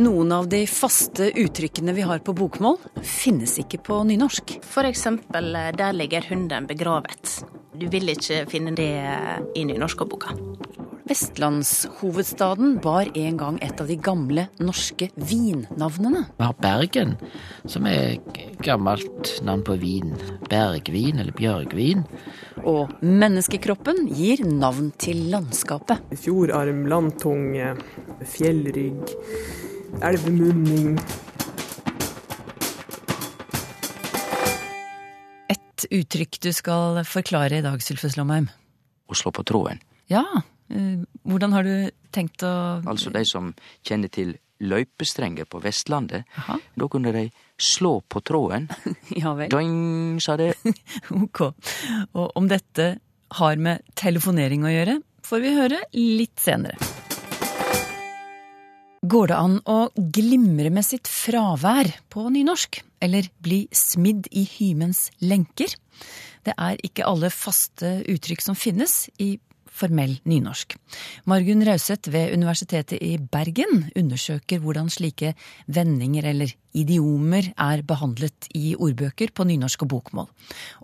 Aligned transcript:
Noen 0.00 0.30
av 0.32 0.46
de 0.48 0.62
faste 0.64 1.26
uttrykkene 1.36 1.92
vi 1.92 2.04
har 2.08 2.22
på 2.24 2.32
bokmål, 2.32 2.78
finnes 3.04 3.58
ikke 3.60 3.82
på 3.84 3.98
nynorsk. 4.08 4.54
For 4.64 4.88
eksempel 4.88 5.52
eh, 5.52 5.72
'der 5.76 5.92
ligger 5.92 6.24
hunden 6.30 6.68
begravet'. 6.70 7.42
Du 7.76 7.84
vil 7.92 8.08
ikke 8.08 8.46
finne 8.48 8.72
det 8.72 8.94
i 9.56 9.64
nynorskboka. 9.68 10.32
Vestlandshovedstaden 11.10 12.78
var 12.84 13.10
en 13.14 13.36
gang 13.36 13.58
et 13.60 13.80
av 13.80 13.88
de 13.88 13.96
gamle 13.96 14.46
norske 14.62 15.10
vinnavnene. 15.16 16.24
Vi 16.38 16.44
har 16.44 16.56
Bergen, 16.62 17.16
som 17.66 17.84
er 17.90 18.20
gammelt 18.62 19.40
navn 19.42 19.64
på 19.66 19.76
vin. 19.80 20.14
Bergvin 20.48 21.18
eller 21.18 21.36
bjørgvin. 21.36 22.06
Og 22.64 22.92
menneskekroppen 23.02 24.06
gir 24.14 24.44
navn 24.46 24.92
til 24.96 25.26
landskapet. 25.32 26.04
Fjordarm, 26.20 26.86
landtunge, 26.88 27.74
fjellrygg, 28.24 29.16
elvemunning. 30.02 30.98
Et 35.50 35.86
uttrykk 35.90 36.38
du 36.44 36.50
skal 36.54 37.00
forklare 37.08 37.58
i 37.60 37.64
dag, 37.64 37.82
Sylfus 37.82 38.16
Lomheim. 38.20 38.50
å 39.10 39.16
slå 39.18 39.32
på 39.34 39.42
tråden. 39.42 39.80
Ja, 40.06 40.22
eh, 40.70 41.02
hvordan 41.26 41.52
har 41.52 41.64
du 41.66 41.90
tenkt 42.14 42.44
å 42.46 42.52
Altså 42.86 43.10
de 43.10 43.24
som 43.26 43.54
kjenner 43.82 44.08
til 44.08 44.36
løypestrenger 44.60 45.48
på 45.50 45.58
Vestlandet. 45.64 46.24
Aha. 46.36 46.58
Da 46.76 46.86
kunne 46.88 47.10
de 47.12 47.30
slå 47.58 48.00
på 48.08 48.20
tråden. 48.22 48.68
Ja 49.22 49.34
vel. 49.34 49.48
Doing, 49.50 50.20
sa 50.20 50.36
det. 50.36 50.54
Ok. 51.10 51.40
Og 52.14 52.30
om 52.36 52.46
dette 52.48 53.00
har 53.40 53.56
med 53.56 53.82
telefonering 53.96 54.62
å 54.66 54.70
gjøre, 54.74 55.00
får 55.26 55.40
vi 55.42 55.56
høre 55.56 55.82
litt 55.96 56.38
senere. 56.38 56.76
Går 59.00 59.30
det 59.30 59.36
an 59.40 59.54
å 59.64 59.78
glimre 59.96 60.68
med 60.68 60.84
sitt 60.84 61.08
fravær 61.08 61.88
på 62.12 62.26
nynorsk? 62.28 62.82
Eller 63.00 63.30
bli 63.40 63.62
smidd 63.72 64.26
i 64.28 64.42
hymens 64.44 65.06
lenker? 65.24 65.72
Det 66.44 66.52
er 66.52 66.76
ikke 66.84 67.06
alle 67.08 67.30
faste 67.32 68.02
uttrykk 68.12 68.42
som 68.44 68.58
finnes 68.60 69.06
i 69.16 69.38
formell 69.72 70.18
nynorsk. 70.28 70.74
Margunn 71.32 71.64
Rauseth 71.64 72.12
ved 72.12 72.34
Universitetet 72.36 73.00
i 73.00 73.14
Bergen 73.16 73.86
undersøker 73.96 74.60
hvordan 74.60 74.90
slike 74.92 75.32
vendinger 75.64 76.28
eller 76.34 76.52
idiomer 76.76 77.48
er 77.56 77.84
behandlet 77.88 78.50
i 78.52 78.74
ordbøker 78.76 79.32
på 79.32 79.46
nynorsk 79.48 79.86
og 79.86 79.94
bokmål, 79.94 80.28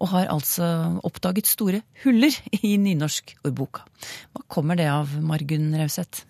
og 0.01 0.11
har 0.15 0.33
altså 0.33 0.71
oppdaget 1.05 1.53
store 1.53 1.83
huller 2.07 2.33
i 2.63 2.79
nynorskordboka. 2.81 3.85
Hva 4.33 4.47
kommer 4.49 4.81
det 4.81 4.89
av, 4.89 5.13
Margunn 5.21 5.69
Rauseth? 5.77 6.25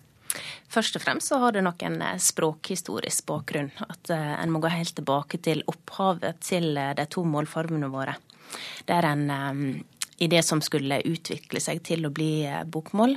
Først 0.71 0.97
og 0.99 1.03
fremst 1.03 1.31
så 1.31 1.39
har 1.41 1.55
det 1.55 1.63
nok 1.65 1.83
en 1.87 2.01
eh, 2.03 2.19
språkhistorisk 2.21 3.27
bakgrunn. 3.29 3.71
At 3.87 4.11
eh, 4.13 4.33
en 4.37 4.51
må 4.53 4.61
gå 4.63 4.71
helt 4.71 4.95
tilbake 4.97 5.39
til 5.43 5.63
opphavet 5.69 6.41
til 6.43 6.77
eh, 6.77 6.93
de 6.97 7.07
to 7.11 7.23
målformene 7.27 7.89
våre. 7.91 8.17
Der 8.87 9.07
en 9.07 9.83
i 10.17 10.27
det 10.31 10.39
som 10.47 10.63
skulle 10.63 11.01
utvikle 11.05 11.59
seg 11.61 11.83
til 11.85 12.07
å 12.07 12.13
bli 12.15 12.47
bokmål, 12.71 13.11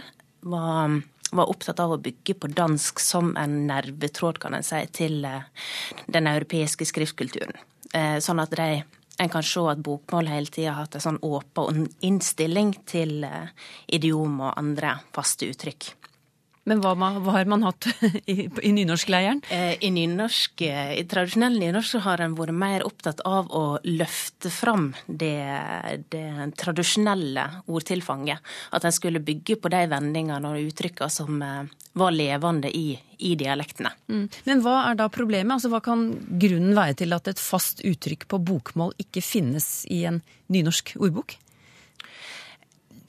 var, 0.50 0.97
var 1.33 1.53
opptatt 1.53 1.81
av 1.81 1.94
å 1.94 2.00
bygge 2.03 2.34
på 2.43 2.50
dansk 2.53 3.00
som 3.00 3.31
en 3.41 3.54
nervetråd, 3.71 4.41
kan 4.42 4.56
en 4.59 4.66
si, 4.66 4.82
til 4.92 5.22
den 5.22 6.28
europeiske 6.28 6.84
skriftkulturen. 6.91 7.56
Sånn 8.21 8.42
at 8.42 8.53
de 8.59 8.82
en 9.22 9.32
kan 9.32 9.47
se 9.47 9.62
at 9.71 9.81
bokmål 9.87 10.28
hele 10.28 10.53
tida 10.53 10.75
har 10.75 10.82
hatt 10.82 10.98
en 10.98 11.06
sånn 11.06 11.22
åpen 11.25 11.87
innstilling 12.04 12.75
til 12.91 13.25
idiom 13.88 14.42
og 14.42 14.59
andre 14.59 14.98
faste 15.16 15.48
uttrykk. 15.48 15.94
Men 16.69 16.82
hva, 16.84 16.93
hva 16.94 17.32
har 17.34 17.48
man 17.48 17.65
hatt 17.65 17.88
i, 18.31 18.44
i 18.47 18.72
nynorskleiren? 18.76 19.41
Eh, 19.48 19.78
I 19.81 19.91
nynorsk, 19.94 20.60
eh, 20.66 20.93
i 21.00 21.04
tradisjonell 21.09 21.56
nynorsk 21.60 21.97
så 21.97 22.03
har 22.04 22.21
en 22.21 22.37
vært 22.37 22.56
mer 22.56 22.84
opptatt 22.87 23.22
av 23.28 23.48
å 23.56 23.65
løfte 23.88 24.53
fram 24.53 24.91
det, 25.06 25.41
det 26.12 26.50
tradisjonelle 26.60 27.47
ordtilfanget. 27.65 28.44
At 28.76 28.84
en 28.84 28.94
skulle 28.94 29.25
bygge 29.25 29.56
på 29.60 29.72
de 29.72 29.87
vendingene 29.91 30.53
og 30.53 30.69
uttrykkene 30.69 31.10
som 31.12 31.41
eh, 31.47 31.72
var 32.00 32.15
levende 32.15 32.71
i, 32.77 32.92
i 33.25 33.34
dialektene. 33.41 33.94
Mm. 34.12 34.27
Men 34.47 34.65
hva 34.65 34.77
er 34.91 35.00
da 35.00 35.09
problemet? 35.12 35.56
Altså, 35.56 35.72
hva 35.72 35.81
kan 35.84 36.10
grunnen 36.28 36.77
være 36.77 37.00
til 37.03 37.16
at 37.16 37.32
et 37.32 37.41
fast 37.41 37.81
uttrykk 37.88 38.28
på 38.31 38.44
bokmål 38.53 38.94
ikke 39.00 39.25
finnes 39.25 39.87
i 39.88 40.04
en 40.10 40.21
nynorsk 40.53 40.98
ordbok? 41.00 41.38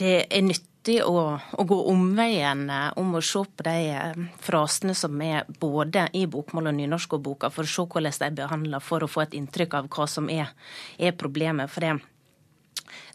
Det 0.01 0.16
er 0.23 0.41
nyttig 0.81 1.03
å, 1.06 1.40
å 1.58 1.64
gå 1.64 1.78
omveien 1.90 2.69
eh, 2.69 2.92
om 2.97 3.16
å 3.16 3.22
se 3.22 3.44
på 3.44 3.64
de 3.64 3.92
eh, 3.92 4.16
frasene 4.40 4.94
som 4.96 5.22
er 5.22 5.46
både 5.59 6.09
i 6.14 6.25
bokmål 6.25 6.68
og 6.68 6.75
nynorskordboka, 6.75 7.50
for 7.50 7.64
å 7.64 7.68
se 7.68 7.86
hvordan 7.86 8.12
de 8.12 8.25
er 8.25 8.31
behandla, 8.31 8.80
for 8.80 9.03
å 9.03 9.08
få 9.08 9.22
et 9.22 9.34
inntrykk 9.34 9.74
av 9.74 9.90
hva 9.90 10.08
som 10.08 10.30
er, 10.30 10.50
er 10.97 11.12
problemet. 11.14 11.69
For 11.69 11.81
det 11.81 12.00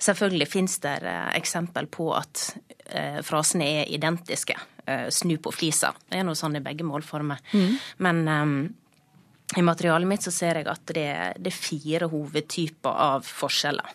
Selvfølgelig 0.00 0.46
finnes 0.48 0.78
det 0.80 1.02
eh, 1.04 1.36
eksempel 1.36 1.86
på 1.86 2.14
at 2.14 2.56
frasene 3.26 3.66
er 3.80 3.88
identiske. 3.92 4.54
Snu 5.10 5.34
på 5.42 5.50
flisa. 5.50 5.90
Det 6.06 6.20
er 6.20 6.24
noe 6.24 6.38
sånn 6.38 6.56
i 6.56 6.62
begge 6.62 6.84
målformer. 6.86 7.40
Men 7.98 8.20
eh, 8.30 9.58
i 9.58 9.64
materialet 9.66 10.08
mitt 10.08 10.24
så 10.24 10.32
ser 10.32 10.60
jeg 10.60 10.68
at 10.70 10.94
det, 10.94 11.10
det 11.42 11.50
er 11.50 11.58
fire 11.58 12.08
hovedtyper 12.12 13.02
av 13.10 13.26
forskjeller. 13.26 13.90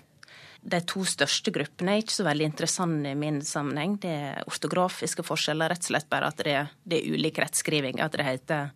De 0.61 0.77
to 0.85 1.01
største 1.09 1.49
gruppene 1.49 1.95
er 1.95 2.03
ikke 2.03 2.13
så 2.13 2.25
veldig 2.27 2.45
interessante 2.45 3.09
i 3.09 3.17
min 3.17 3.39
sammenheng. 3.41 3.95
Det 4.03 4.11
er 4.13 4.43
ortografiske 4.45 5.25
forskjeller, 5.25 5.71
rett 5.73 5.81
og 5.81 5.89
slett 5.89 6.09
bare 6.11 6.29
at 6.29 6.43
det, 6.45 6.57
det 6.85 6.99
er 6.99 7.15
ulik 7.15 7.39
rettskriving. 7.41 7.97
At 8.03 8.13
det 8.13 8.27
heter 8.27 8.69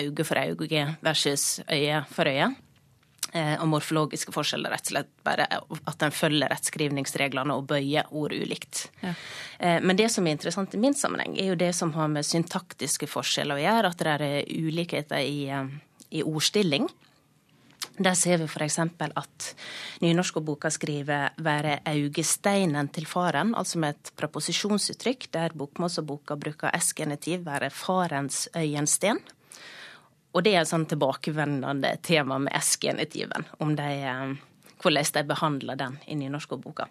auge 0.00 0.26
for 0.26 0.40
auge 0.42 0.86
versus 1.04 1.60
øye 1.70 2.02
for 2.10 2.26
øye. 2.26 2.50
Eh, 3.32 3.54
Og 3.60 3.68
morfologiske 3.68 4.32
forskjeller, 4.32 4.72
rett 4.72 4.88
og 4.88 4.94
slett 4.96 5.10
bare 5.22 5.46
at 5.52 6.02
en 6.02 6.14
følger 6.16 6.48
rettskrivningsreglene 6.48 7.54
og 7.54 7.66
bøyer 7.70 8.08
ord 8.10 8.32
ulikt. 8.32 8.88
Ja. 9.02 9.12
Men 9.84 9.98
det 9.98 10.08
som 10.14 10.26
er 10.26 10.34
interessant 10.38 10.74
i 10.74 10.80
min 10.80 10.94
sammenheng, 10.94 11.34
er 11.38 11.52
jo 11.52 11.58
det 11.58 11.74
som 11.76 11.92
har 11.92 12.08
med 12.08 12.26
syntaktiske 12.26 13.06
forskjeller 13.10 13.58
å 13.58 13.62
gjøre. 13.62 13.90
At 13.92 13.98
det 14.02 14.14
er 14.16 14.48
ulikheter 14.48 15.22
i, 15.22 15.50
eh, 15.52 15.68
i 16.10 16.22
ordstilling. 16.24 16.88
Der 17.98 18.14
ser 18.14 18.38
vi 18.38 18.46
f.eks. 18.46 18.78
at 18.78 19.46
nynorskboka 20.00 20.70
skriver 20.70 21.30
'være 21.36 21.80
augesteinen 21.84 22.88
til 22.88 23.06
faren', 23.06 23.54
altså 23.56 23.78
med 23.78 23.88
et 23.88 24.12
preposisjonsuttrykk, 24.16 25.32
der 25.32 25.48
bokmålsboka 25.48 26.36
bruker 26.36 26.70
s-genitiv 26.78 27.44
'være 27.44 27.70
farens 27.70 28.48
øyensten'. 28.54 29.18
Og 30.32 30.44
det 30.44 30.54
er 30.54 30.60
et 30.60 30.68
sånn 30.68 30.86
tilbakevendende 30.86 31.96
tema 32.02 32.38
med 32.38 32.52
s-genitiven, 32.60 33.44
eh, 33.60 34.36
hvordan 34.80 35.12
de 35.14 35.24
behandler 35.24 35.76
den 35.76 35.98
i 36.06 36.14
nynorskboka. 36.14 36.86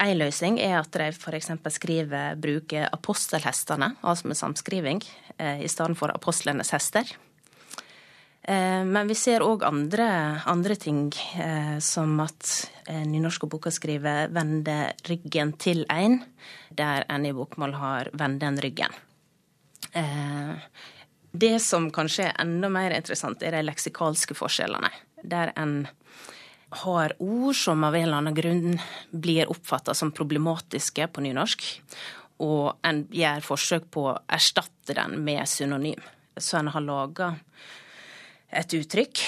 En 0.00 0.18
løsning 0.18 0.58
er 0.60 0.80
at 0.80 0.92
de 0.92 1.12
f.eks. 1.12 1.50
skriver 1.68 2.34
bruker 2.36 2.88
apostelhestene, 2.92 3.96
altså 4.02 4.26
med 4.26 4.36
samskriving, 4.36 5.02
eh, 5.38 5.62
i 5.62 5.68
stedet 5.68 5.96
for 5.96 6.08
apostlenes 6.08 6.70
hester. 6.70 7.04
Eh, 8.44 8.84
Men 8.84 9.08
vi 9.08 9.14
ser 9.16 9.40
òg 9.40 9.64
andre, 9.64 10.06
andre 10.46 10.76
ting, 10.76 11.12
eh, 11.40 11.78
som 11.80 12.20
at 12.20 12.70
nynorske 12.88 13.08
nynorskboka 13.08 13.70
skriver 13.70 14.28
'vende 14.28 14.92
ryggen 15.08 15.52
til 15.58 15.86
ein', 15.88 16.22
der 16.70 17.04
en 17.08 17.26
i 17.26 17.32
bokmål 17.32 17.72
har 17.74 18.10
'vende 18.12 18.40
den 18.40 18.58
ryggen'. 18.58 18.94
Eh, 19.94 20.56
Det 21.36 21.62
som 21.62 21.90
kanskje 21.90 22.28
er 22.28 22.34
enda 22.38 22.68
mer 22.68 22.90
interessant, 22.90 23.42
er 23.42 23.50
de 23.50 23.62
leksikalske 23.62 24.34
forskjellene. 24.34 24.90
Der 25.24 25.52
en 25.56 25.88
har 26.70 27.12
ord 27.18 27.54
som 27.54 27.84
av 27.84 27.94
en 27.94 28.02
eller 28.02 28.16
annen 28.16 28.34
grunn 28.34 28.80
blir 29.10 29.46
oppfatta 29.50 29.94
som 29.94 30.12
problematiske 30.12 31.08
på 31.08 31.20
nynorsk, 31.20 31.80
og 32.38 32.76
en 32.84 33.04
gjør 33.04 33.40
forsøk 33.40 33.90
på 33.90 34.06
å 34.12 34.18
erstatte 34.28 34.94
den 34.94 35.24
med 35.24 35.48
synonym. 35.48 36.00
Så 36.38 36.58
en 36.58 36.68
har 36.68 36.80
laga 36.80 37.36
et 38.54 38.74
uttrykk, 38.78 39.20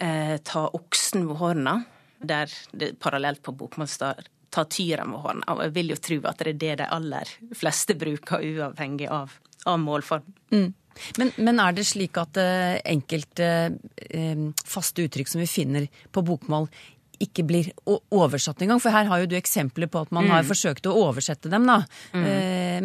eh, 0.00 0.36
'ta 0.38 0.68
oksen 0.72 1.26
ved 1.28 1.36
hårna, 1.36 1.84
der 2.20 2.50
det 2.72 2.98
parallelt 2.98 3.42
på 3.42 3.52
bokmål 3.52 3.88
står 3.88 4.24
'ta 4.50 4.64
tyren 4.64 5.10
ved 5.12 5.20
horna'. 5.20 5.48
Og 5.48 5.62
jeg 5.62 5.74
vil 5.74 5.88
jo 5.88 5.96
tro 5.96 6.20
at 6.28 6.38
det 6.38 6.48
er 6.48 6.52
det 6.52 6.78
de 6.78 6.86
aller 6.86 7.24
fleste 7.54 7.94
bruker, 7.94 8.38
uavhengig 8.38 9.08
av, 9.08 9.30
av 9.66 9.78
målform. 9.78 10.22
Men, 11.18 11.32
men 11.36 11.60
er 11.60 11.72
det 11.72 11.86
slik 11.88 12.18
at 12.20 12.36
eh, 12.36 12.80
enkelte 12.86 13.48
eh, 14.10 14.44
faste 14.64 15.02
uttrykk 15.02 15.28
som 15.28 15.40
vi 15.40 15.46
finner 15.50 15.88
på 16.12 16.22
bokmål, 16.22 16.68
ikke 17.22 17.44
blir 17.46 17.70
oversatt 17.86 18.62
engang? 18.64 18.80
For 18.82 18.94
her 18.94 19.08
har 19.10 19.22
jo 19.22 19.30
du 19.30 19.36
eksempler 19.38 19.90
på 19.90 20.04
at 20.04 20.14
man 20.14 20.28
har 20.32 20.46
forsøkt 20.46 20.88
å 20.90 20.96
oversette 21.06 21.52
dem, 21.52 21.66
da. 21.68 21.82
Mm. 22.14 22.26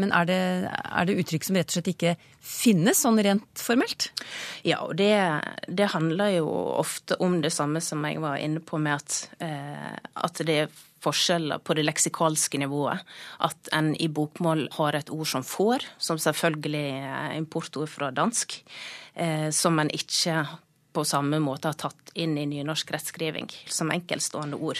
Men 0.03 0.13
er 0.15 0.29
det, 0.29 0.41
er 0.69 1.07
det 1.09 1.17
uttrykk 1.23 1.47
som 1.47 1.59
rett 1.59 1.71
og 1.71 1.77
slett 1.77 1.91
ikke 1.93 2.15
finnes, 2.39 3.01
sånn 3.03 3.19
rent 3.23 3.63
formelt? 3.63 4.09
Ja, 4.67 4.81
og 4.85 4.97
det, 4.99 5.13
det 5.67 5.91
handler 5.93 6.35
jo 6.39 6.49
ofte 6.79 7.17
om 7.23 7.39
det 7.43 7.53
samme 7.55 7.81
som 7.83 8.05
jeg 8.07 8.21
var 8.23 8.39
inne 8.41 8.63
på 8.63 8.79
med 8.81 8.99
at, 8.99 9.19
eh, 9.43 9.97
at 9.97 10.45
det 10.45 10.61
er 10.65 10.77
forskjeller 11.03 11.61
på 11.63 11.75
det 11.77 11.85
leksikalske 11.87 12.59
nivået. 12.61 13.03
At 13.45 13.71
en 13.75 13.93
i 13.95 14.09
bokmål 14.11 14.67
har 14.77 14.97
et 14.97 15.11
ord 15.13 15.29
som 15.31 15.45
får, 15.47 15.85
som 15.97 16.19
selvfølgelig 16.19 16.87
er 17.09 17.37
importord 17.37 17.91
fra 17.91 18.11
dansk, 18.11 18.59
eh, 19.15 19.49
som 19.55 19.79
en 19.79 19.91
ikke 19.95 20.43
på 20.93 21.03
samme 21.05 21.39
måte 21.39 21.69
har 21.69 21.77
tatt 21.77 22.11
inn 22.15 22.37
i 22.37 22.45
nynorsk 22.49 22.91
rettskriving 22.91 23.49
som 23.69 23.91
enkeltstående 23.93 24.57
ord. 24.57 24.79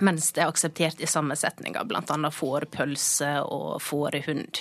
Mens 0.00 0.30
det 0.32 0.42
er 0.44 0.48
akseptert 0.52 1.00
i 1.02 1.06
samme 1.10 1.36
setninger, 1.36 1.84
bl.a. 1.84 2.30
fårepølse 2.32 3.40
og 3.42 3.80
fårehund. 3.82 4.60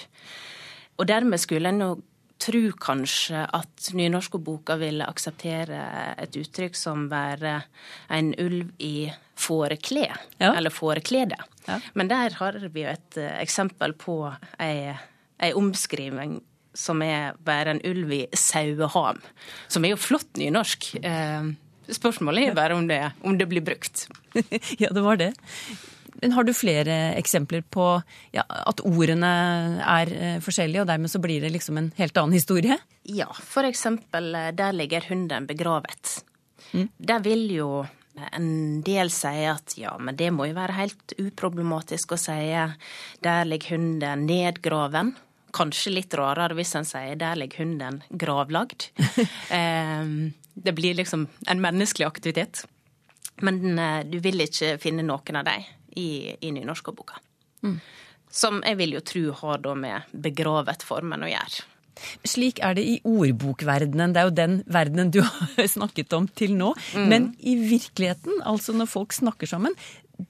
Og 1.00 1.08
dermed 1.08 1.40
skulle 1.40 1.70
en 1.72 1.80
jo 1.86 1.92
tro 2.40 2.62
kanskje 2.80 3.42
at 3.54 3.90
nynorskboka 3.94 4.78
ville 4.80 5.04
akseptere 5.08 5.80
et 6.24 6.36
uttrykk 6.40 6.76
som 6.80 7.08
være 7.12 7.58
en 8.16 8.30
ulv 8.40 8.70
i 8.80 9.10
fåreklé, 9.40 10.06
Ja. 10.40 10.54
eller 10.56 10.70
fåreklede. 10.72 11.36
Ja. 11.68 11.80
Men 11.94 12.08
der 12.08 12.30
har 12.40 12.54
vi 12.72 12.84
jo 12.84 12.90
et 12.92 13.18
eh, 13.18 13.42
eksempel 13.44 13.94
på 13.94 14.16
ei, 14.60 14.96
ei 15.40 15.52
omskriving 15.54 16.40
som 16.74 17.02
er 17.06 17.38
være 17.46 17.76
en 17.76 17.82
ulv 17.88 18.14
i 18.14 18.22
saueham, 18.38 19.22
som 19.68 19.86
er 19.86 19.96
jo 19.96 20.02
flott 20.02 20.30
nynorsk. 20.40 20.94
Eh, 21.04 21.52
Spørsmålet 21.90 22.52
er 22.52 22.58
bare 22.58 22.76
om 22.78 22.86
det, 22.86 23.02
om 23.26 23.38
det 23.38 23.48
blir 23.50 23.64
brukt. 23.66 24.06
ja, 24.82 24.92
det 24.94 25.02
var 25.02 25.18
det. 25.18 25.32
Men 26.22 26.34
har 26.36 26.44
du 26.44 26.52
flere 26.54 26.96
eksempler 27.18 27.64
på 27.72 27.86
ja, 28.36 28.44
at 28.46 28.82
ordene 28.86 29.30
er 29.82 30.12
eh, 30.14 30.40
forskjellige, 30.44 30.84
og 30.84 30.90
dermed 30.90 31.12
så 31.12 31.22
blir 31.24 31.42
det 31.42 31.54
liksom 31.56 31.80
en 31.80 31.92
helt 31.98 32.18
annen 32.20 32.36
historie? 32.36 32.78
Ja, 33.10 33.30
for 33.34 33.66
eksempel 33.66 34.36
eh, 34.36 34.52
'Der 34.52 34.76
ligger 34.76 35.08
hunden 35.10 35.48
begravet'. 35.48 36.24
Der 37.00 37.20
vil 37.26 37.50
jo 37.50 37.86
en 38.36 38.82
del 38.86 39.10
si 39.10 39.46
at 39.48 39.74
ja, 39.78 39.96
men 39.98 40.16
det 40.20 40.30
må 40.34 40.46
jo 40.50 40.58
være 40.58 40.76
helt 40.78 41.14
uproblematisk 41.18 42.14
å 42.14 42.20
si 42.20 42.52
'der 43.24 43.46
ligger 43.46 43.78
hunden 43.78 44.28
nedgraven'. 44.28 45.16
Kanskje 45.56 45.94
litt 45.94 46.14
rarere 46.18 46.58
hvis 46.58 46.76
en 46.78 46.88
sier 46.88 47.16
'der 47.16 47.40
ligger 47.40 47.66
hunden 47.66 48.04
gravlagd'. 48.12 48.90
Eh, 49.50 50.06
det 50.54 50.74
blir 50.76 50.94
liksom 50.94 51.28
en 51.48 51.62
menneskelig 51.62 52.06
aktivitet. 52.06 52.66
Men 53.42 53.80
eh, 53.80 54.04
du 54.04 54.20
vil 54.20 54.42
ikke 54.44 54.78
finne 54.82 55.04
noen 55.04 55.40
av 55.40 55.46
dem 55.48 55.66
i, 55.96 56.36
i 56.42 56.52
nynorskboka. 56.52 57.20
Som 58.30 58.62
jeg 58.66 58.78
vil 58.78 58.94
jo 58.94 59.02
tro 59.02 59.24
har 59.42 59.62
da 59.64 59.74
med 59.76 60.14
begravet-formen 60.14 61.26
å 61.26 61.32
gjøre. 61.32 61.66
Slik 62.28 62.62
er 62.64 62.78
det 62.78 62.86
i 62.88 63.00
ordbokverdenen. 63.08 64.14
Det 64.14 64.22
er 64.22 64.30
jo 64.30 64.36
den 64.38 64.60
verdenen 64.72 65.12
du 65.14 65.22
har 65.26 65.68
snakket 65.68 66.14
om 66.16 66.30
til 66.30 66.56
nå. 66.60 66.74
Men 66.96 67.34
i 67.40 67.58
virkeligheten, 67.60 68.42
altså 68.48 68.76
når 68.78 68.92
folk 68.92 69.16
snakker 69.16 69.50
sammen, 69.50 69.76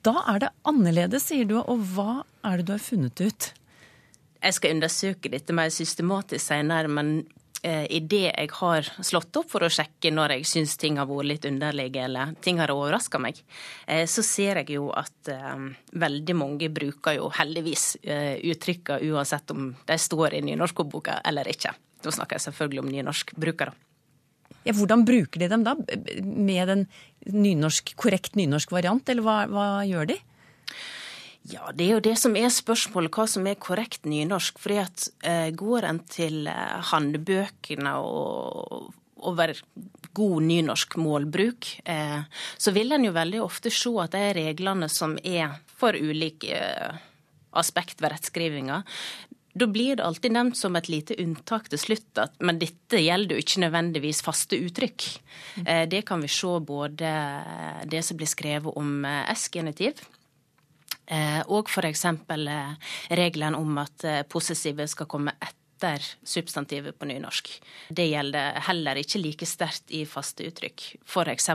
da 0.06 0.16
er 0.30 0.45
det 0.45 0.51
annerledes, 0.69 1.27
sier 1.30 1.48
du. 1.50 1.57
Og 1.62 1.83
hva 1.95 2.24
er 2.45 2.60
det 2.60 2.69
du 2.69 2.75
har 2.75 2.83
funnet 2.83 3.25
ut? 3.25 3.51
Jeg 4.39 4.56
skal 4.56 4.77
undersøke 4.77 5.31
dette 5.31 5.56
mer 5.56 5.71
systematisk 5.74 6.45
senere, 6.45 6.88
men 6.88 7.09
eh, 7.63 7.83
i 7.91 8.00
det 8.00 8.30
jeg 8.30 8.51
har 8.56 8.88
slått 9.03 9.36
opp 9.41 9.50
for 9.51 9.65
å 9.65 9.71
sjekke 9.74 10.13
når 10.15 10.38
jeg 10.38 10.47
syns 10.47 10.77
ting 10.80 11.00
har 11.00 11.09
vært 11.09 11.27
litt 11.27 11.47
underlige 11.50 12.06
eller 12.07 12.31
ting 12.44 12.62
har 12.63 12.71
overraska 12.71 13.19
meg, 13.19 13.41
eh, 13.88 14.06
så 14.07 14.24
ser 14.24 14.62
jeg 14.62 14.77
jo 14.77 14.88
at 14.95 15.31
eh, 15.33 15.68
veldig 15.91 16.38
mange 16.39 16.71
bruker 16.71 17.18
jo 17.19 17.27
heldigvis 17.36 17.91
uttrykka 18.00 19.01
uansett 19.12 19.51
om 19.51 19.74
de 19.86 20.00
står 20.00 20.39
i 20.39 20.44
nynorskordboka 20.47 21.19
eller 21.27 21.51
ikke. 21.51 21.75
Da 22.00 22.15
snakker 22.15 22.39
jeg 22.39 22.47
selvfølgelig 22.47 22.83
om 22.85 22.92
nynorskbrukere. 22.94 23.75
Ja, 24.68 24.74
hvordan 24.75 25.03
bruker 25.07 25.39
de 25.42 25.47
dem 25.51 25.63
da? 25.68 25.75
Med 26.24 26.71
en 26.71 26.88
nynorsk, 27.27 27.94
korrekt 28.00 28.35
nynorsk 28.39 28.71
variant, 28.71 29.07
eller 29.12 29.25
hva, 29.25 29.38
hva 29.51 29.68
gjør 29.88 30.13
de? 30.13 30.18
Ja, 31.47 31.71
det 31.74 31.86
er 31.86 31.95
jo 31.95 32.03
det 32.03 32.15
som 32.19 32.36
er 32.38 32.51
spørsmålet, 32.51 33.15
hva 33.15 33.25
som 33.30 33.47
er 33.47 33.59
korrekt 33.59 34.06
nynorsk. 34.06 34.59
fordi 34.59 34.77
at 34.83 35.09
eh, 35.24 35.50
går 35.56 35.88
en 35.88 36.00
til 36.00 36.47
eh, 36.47 36.80
handbøkene 36.91 37.95
og 37.95 38.94
over 39.19 39.56
god 40.15 40.44
nynorsk 40.44 40.95
målbruk, 41.00 41.81
eh, 41.86 42.21
så 42.57 42.71
vil 42.75 42.91
en 42.91 43.07
jo 43.07 43.15
veldig 43.15 43.41
ofte 43.44 43.71
se 43.71 43.91
at 44.03 44.15
de 44.15 44.33
reglene 44.36 44.89
som 44.91 45.18
er 45.24 45.59
for 45.80 45.95
ulike 45.95 46.53
eh, 46.56 47.00
aspekt 47.59 48.01
ved 48.01 48.13
rettskrivinga, 48.13 48.83
da 49.59 49.65
blir 49.68 49.97
det 49.97 50.06
alltid 50.06 50.31
nevnt 50.31 50.56
som 50.56 50.75
et 50.77 50.88
lite 50.88 51.18
unntak 51.19 51.68
til 51.71 51.81
slutt 51.81 52.19
at 52.21 52.35
men 52.45 52.59
dette 52.62 53.01
gjelder 53.01 53.35
jo 53.35 53.44
ikke 53.44 53.63
nødvendigvis 53.65 54.21
faste 54.24 54.59
uttrykk. 54.59 55.07
Eh, 55.65 55.83
det 55.89 56.06
kan 56.07 56.21
vi 56.21 56.30
se 56.31 56.53
både 56.63 57.15
det 57.89 58.06
som 58.06 58.19
blir 58.19 58.30
skrevet 58.30 58.77
om 58.80 59.03
eh, 59.07 59.33
S-genitiv, 59.33 60.03
Eh, 60.03 60.19
og 61.50 61.69
f.eks. 61.69 62.06
Eh, 62.06 62.91
regelen 63.17 63.57
om 63.57 63.79
at 63.81 64.06
eh, 64.06 64.21
possessivet 64.29 64.91
skal 64.91 65.09
komme 65.09 65.33
etter 65.39 66.03
substantivet 66.27 66.97
på 67.00 67.07
nynorsk. 67.09 67.50
Det 67.95 68.09
gjelder 68.09 68.59
heller 68.67 69.00
ikke 69.00 69.21
like 69.23 69.47
sterkt 69.47 69.94
i 69.95 70.03
faste 70.09 70.45
uttrykk. 70.50 70.85
F.eks. 71.07 71.50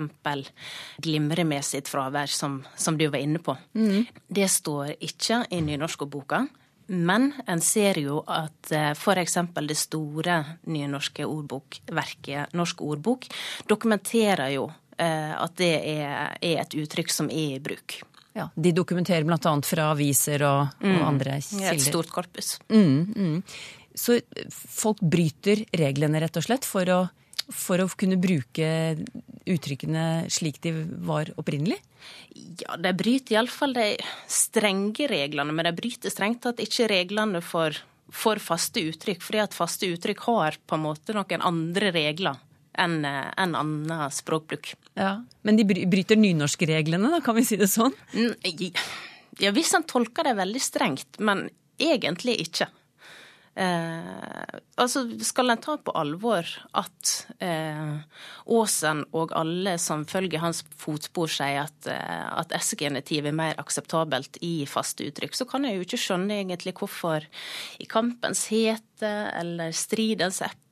glimre 1.04 1.44
med 1.44 1.64
sitt 1.64 1.90
fravær, 1.92 2.32
som, 2.32 2.62
som 2.74 2.98
du 2.98 3.06
var 3.08 3.20
inne 3.20 3.38
på. 3.38 3.56
Det 4.26 4.48
står 4.50 4.96
ikke 4.98 5.44
i 5.50 5.60
nynorskboka. 5.64 6.46
Men 6.86 7.30
en 7.48 7.60
ser 7.64 7.96
jo 8.00 8.18
at 8.28 8.72
f.eks. 8.92 9.38
det 9.56 9.76
store 9.80 10.40
nynorske 10.68 11.24
ordbokverket 11.24 12.52
Norsk 12.52 12.82
ordbok 12.84 13.24
dokumenterer 13.70 14.52
jo 14.52 14.66
eh, 14.98 15.32
at 15.32 15.56
det 15.60 15.72
er, 15.94 16.34
er 16.40 16.60
et 16.60 16.76
uttrykk 16.82 17.12
som 17.12 17.30
er 17.32 17.56
i 17.56 17.62
bruk. 17.64 18.02
Ja, 18.34 18.48
de 18.54 18.72
dokumenterer 18.74 19.26
bl.a. 19.26 19.54
fra 19.62 19.90
aviser 19.92 20.42
og, 20.42 20.78
og 20.82 21.02
andre 21.06 21.36
er 21.36 21.44
kilder. 21.44 21.76
et 21.76 21.84
stort 21.84 22.10
korpus. 22.10 22.56
Mm, 22.66 23.12
mm. 23.14 23.36
Så 23.94 24.18
folk 24.50 24.98
bryter 24.98 25.62
reglene 25.78 26.18
rett 26.22 26.40
og 26.40 26.46
slett 26.46 26.66
for 26.66 26.90
å, 26.90 26.98
for 27.54 27.84
å 27.84 27.86
kunne 27.94 28.18
bruke 28.18 28.66
uttrykkene 29.46 30.26
slik 30.34 30.58
de 30.64 30.72
var 31.06 31.30
opprinnelig? 31.38 31.78
Ja, 32.64 32.74
de 32.80 32.90
bryter 32.96 33.36
iallfall 33.36 33.76
de 33.76 33.92
strenge 34.26 35.06
reglene, 35.10 35.54
men 35.54 35.68
de 35.68 35.74
bryter 35.76 36.10
strengt 36.10 36.42
tatt 36.42 36.62
ikke 36.64 36.88
reglene 36.90 37.38
for, 37.44 37.76
for 38.10 38.42
faste 38.42 38.82
uttrykk. 38.82 39.22
Fordi 39.22 39.44
at 39.44 39.54
faste 39.54 39.92
uttrykk 39.94 40.26
har 40.26 40.58
på 40.58 40.74
en 40.74 40.84
måte 40.88 41.14
noen 41.14 41.46
andre 41.46 41.94
regler 41.94 42.42
enn 42.80 43.00
en 43.04 43.56
annen 43.58 44.10
språkbruk. 44.14 44.74
Ja, 44.98 45.16
Men 45.42 45.58
de 45.58 45.66
bryter 45.66 46.18
nynorskreglene, 46.20 47.10
da, 47.12 47.20
kan 47.24 47.36
vi 47.38 47.44
si 47.46 47.58
det 47.60 47.70
sånn? 47.72 47.94
Ja, 49.42 49.50
hvis 49.54 49.74
en 49.74 49.86
tolker 49.90 50.28
det 50.28 50.36
veldig 50.38 50.62
strengt, 50.62 51.18
men 51.18 51.48
egentlig 51.82 52.38
ikke. 52.46 52.68
Eh, 53.54 54.58
altså, 54.82 55.04
skal 55.22 55.52
en 55.52 55.60
ta 55.62 55.76
på 55.78 55.92
alvor 55.94 56.48
at 56.74 57.10
eh, 57.38 57.92
Aasen 58.50 59.04
og 59.14 59.30
alle 59.38 59.76
som 59.78 60.02
følger 60.10 60.42
hans 60.42 60.64
fotspor, 60.80 61.30
sier 61.30 61.60
at, 61.62 61.86
eh, 61.90 62.24
at 62.34 62.54
S-genitiv 62.58 63.28
er 63.30 63.36
mer 63.36 63.54
akseptabelt 63.62 64.40
i 64.42 64.66
faste 64.66 65.06
uttrykk, 65.06 65.38
så 65.38 65.46
kan 65.46 65.68
jeg 65.68 65.78
jo 65.78 65.86
ikke 65.86 66.02
skjønne 66.02 66.40
egentlig 66.40 66.74
hvorfor 66.80 67.28
i 67.78 67.86
kampens 67.86 68.48
hete 68.50 69.12
eller 69.38 69.74
stridens 69.76 70.42
eple, 70.42 70.63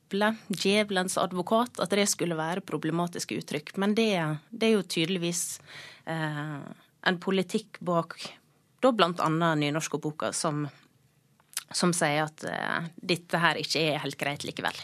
djevelens 0.49 1.17
advokat, 1.17 1.79
at 1.81 1.95
det 1.95 2.07
skulle 2.11 2.37
være 2.37 2.65
problematiske 2.65 3.37
uttrykk. 3.41 3.75
Men 3.81 3.95
det, 3.97 4.11
det 4.51 4.69
er 4.69 4.77
jo 4.77 4.85
tydeligvis 4.95 5.43
eh, 6.05 6.61
en 7.03 7.19
politikk 7.19 7.81
bak 7.83 8.17
da 8.83 8.91
annet 9.23 9.61
nynorskboka 9.61 10.33
som, 10.35 10.65
som 11.71 11.93
sier 11.95 12.25
at 12.25 12.43
eh, 12.47 12.89
dette 13.13 13.39
her 13.39 13.59
ikke 13.61 13.83
er 13.93 14.01
helt 14.03 14.19
greit 14.19 14.43
likevel. 14.47 14.75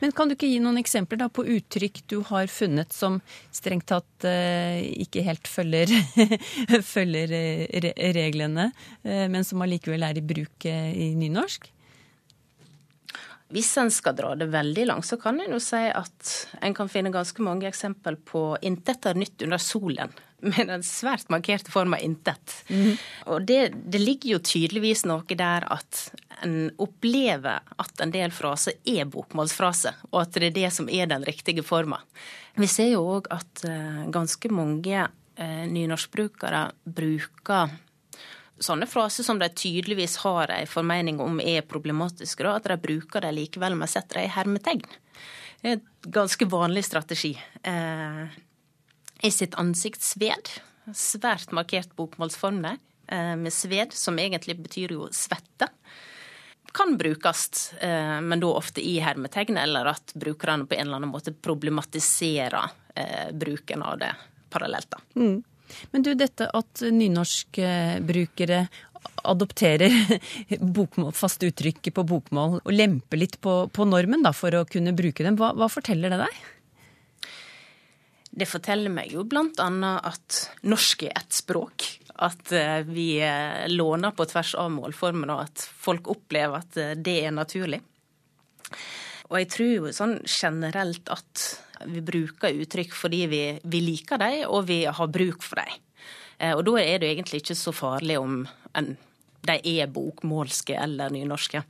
Men 0.00 0.12
kan 0.16 0.28
du 0.28 0.36
ikke 0.36 0.48
gi 0.48 0.60
noen 0.64 0.80
eksempler 0.80 1.20
da 1.20 1.28
på 1.32 1.44
uttrykk 1.56 2.02
du 2.08 2.18
har 2.28 2.48
funnet 2.52 2.92
som 2.92 3.20
strengt 3.52 3.88
tatt 3.92 4.28
eh, 4.28 4.80
ikke 5.04 5.24
helt 5.26 5.48
følger, 5.48 5.92
følger 6.94 7.36
eh, 7.36 7.64
re 7.84 8.12
reglene, 8.16 8.70
eh, 9.04 9.26
men 9.32 9.44
som 9.48 9.64
allikevel 9.64 10.04
er 10.08 10.20
i 10.20 10.24
bruk 10.24 10.68
eh, 10.68 10.92
i 10.92 11.12
nynorsk? 11.16 11.71
Hvis 13.52 13.70
en 13.76 13.90
skal 13.92 14.16
dra 14.16 14.32
det 14.38 14.48
veldig 14.52 14.86
langt, 14.88 15.06
så 15.06 15.18
kan 15.20 15.40
en 15.40 15.52
jo 15.52 15.60
si 15.60 15.80
at 15.92 16.34
en 16.64 16.74
kan 16.76 16.88
finne 16.88 17.12
ganske 17.12 17.44
mange 17.44 17.68
eksempel 17.68 18.16
på 18.16 18.56
'intet 18.62 19.06
er 19.06 19.18
nytt 19.18 19.44
under 19.44 19.60
solen', 19.60 20.12
med 20.40 20.68
den 20.72 20.82
svært 20.82 21.28
markerte 21.28 21.70
av 21.76 21.94
'intet'. 22.00 22.54
Og 23.26 23.44
det, 23.44 23.74
det 23.92 24.00
ligger 24.00 24.36
jo 24.36 24.38
tydeligvis 24.38 25.04
noe 25.04 25.36
der 25.36 25.68
at 25.68 26.14
en 26.42 26.70
opplever 26.78 27.60
at 27.78 28.00
en 28.00 28.10
del 28.10 28.32
fraser 28.34 28.80
er 28.84 29.04
bokmålsfraser, 29.04 30.00
og 30.10 30.22
at 30.22 30.32
det 30.32 30.50
er 30.50 30.56
det 30.56 30.72
som 30.72 30.88
er 30.88 31.06
den 31.06 31.24
riktige 31.24 31.62
forma. 31.62 32.00
Vi 32.56 32.66
ser 32.66 32.92
jo 32.92 33.04
òg 33.18 33.28
at 33.32 33.64
eh, 33.68 34.04
ganske 34.12 34.48
mange 34.52 35.06
eh, 35.36 35.64
nynorskbrukere 35.68 36.70
bruker 36.84 37.70
sånne 38.64 38.86
fraser 38.90 39.26
som 39.26 39.38
de 39.40 39.48
tydeligvis 39.48 40.18
har 40.24 40.50
en 40.54 40.68
formening 40.70 41.20
om 41.22 41.40
er 41.40 41.66
problematiske, 41.68 42.46
at 42.48 42.68
de 42.70 42.78
bruker 42.80 43.24
dem 43.24 43.36
likevel, 43.36 43.76
men 43.78 43.90
setter 43.90 44.20
dem 44.20 44.28
i 44.28 44.34
hermetegn. 44.34 44.84
Det 45.62 45.70
er 45.70 45.76
en 45.78 46.12
ganske 46.14 46.48
vanlig 46.50 46.84
strategi. 46.88 47.32
Eh, 47.62 48.24
I 49.22 49.30
sitt 49.30 49.54
ansikt 49.54 50.02
sved. 50.02 50.58
svært 50.98 51.52
markert 51.54 51.92
bokmålsform 51.94 52.62
der, 52.62 52.78
eh, 53.06 53.36
med 53.36 53.52
sved, 53.52 53.92
som 53.92 54.18
egentlig 54.18 54.56
betyr 54.58 54.90
jo 54.90 55.06
svette, 55.12 55.68
kan 56.72 56.96
brukes, 56.98 57.72
eh, 57.72 58.20
men 58.20 58.40
da 58.40 58.46
ofte 58.46 58.80
i 58.80 58.98
hermetegn, 58.98 59.56
eller 59.56 59.86
at 59.86 60.12
brukerne 60.14 60.66
på 60.66 60.74
en 60.74 60.86
eller 60.86 60.96
annen 60.96 61.12
måte 61.12 61.32
problematiserer 61.32 62.70
eh, 62.94 63.32
bruken 63.32 63.82
av 63.82 63.98
det 63.98 64.14
parallelt. 64.50 64.90
da. 64.90 64.98
Mm. 65.14 65.42
Men 65.92 66.06
du, 66.06 66.14
dette 66.18 66.48
at 66.52 66.82
nynorskbrukere 66.86 68.64
adopterer 69.28 69.92
bokmål, 70.78 71.12
faste 71.16 71.48
uttrykket 71.50 71.94
på 71.96 72.06
bokmål 72.06 72.58
og 72.62 72.72
lemper 72.74 73.20
litt 73.20 73.38
på, 73.42 73.66
på 73.74 73.86
normen 73.88 74.24
da, 74.24 74.34
for 74.36 74.54
å 74.54 74.66
kunne 74.68 74.94
bruke 74.96 75.26
dem, 75.26 75.38
hva, 75.40 75.52
hva 75.58 75.70
forteller 75.72 76.12
det 76.12 76.22
deg? 76.24 76.42
Det 78.32 78.48
forteller 78.48 78.92
meg 78.92 79.12
jo 79.12 79.26
annet 79.28 80.06
at 80.08 80.38
norsk 80.64 81.04
er 81.04 81.18
ett 81.20 81.36
språk. 81.36 81.84
At 82.24 82.52
eh, 82.56 82.80
vi 82.86 83.20
eh, 83.20 83.68
låner 83.68 84.14
på 84.16 84.24
tvers 84.24 84.54
av 84.56 84.70
målformen, 84.72 85.28
og 85.32 85.42
at 85.44 85.64
folk 85.84 86.08
opplever 86.12 86.62
at 86.62 86.78
eh, 86.80 86.94
det 86.96 87.18
er 87.26 87.34
naturlig. 87.36 87.82
Og 89.32 89.38
jeg 89.40 89.48
tror 89.48 89.70
jo 89.72 89.92
sånn 89.96 90.18
generelt 90.28 91.08
at 91.12 91.44
vi 91.88 92.02
bruker 92.04 92.52
uttrykk 92.62 92.92
fordi 92.94 93.22
vi, 93.32 93.42
vi 93.64 93.80
liker 93.80 94.20
dem, 94.20 94.42
og 94.52 94.66
vi 94.68 94.82
har 94.84 95.08
bruk 95.08 95.42
for 95.42 95.62
dem. 95.62 95.78
Og 96.52 96.64
da 96.66 96.74
er 96.82 96.98
det 97.00 97.12
egentlig 97.14 97.40
ikke 97.42 97.56
så 97.56 97.72
farlig 97.74 98.18
om 98.20 98.42
en, 98.76 98.96
de 99.46 99.56
er 99.72 99.88
bokmålske 99.90 100.76
eller 100.78 101.12
nynorske. 101.14 101.62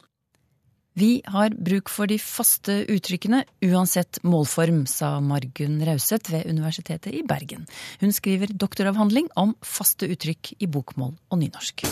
Vi 0.99 1.23
har 1.33 1.55
bruk 1.57 1.89
for 1.89 2.11
de 2.11 2.19
faste 2.21 2.83
uttrykkene 2.93 3.45
uansett 3.65 4.19
målform, 4.29 4.83
sa 4.91 5.15
Margunn 5.25 5.79
Rauseth 5.87 6.35
ved 6.35 6.51
Universitetet 6.51 7.15
i 7.17 7.23
Bergen. 7.25 7.65
Hun 8.03 8.13
skriver 8.13 8.53
doktoravhandling 8.53 9.31
om 9.41 9.55
faste 9.65 10.11
uttrykk 10.13 10.53
i 10.61 10.69
bokmål 10.69 11.15
og 11.33 11.41
nynorsk. 11.41 11.87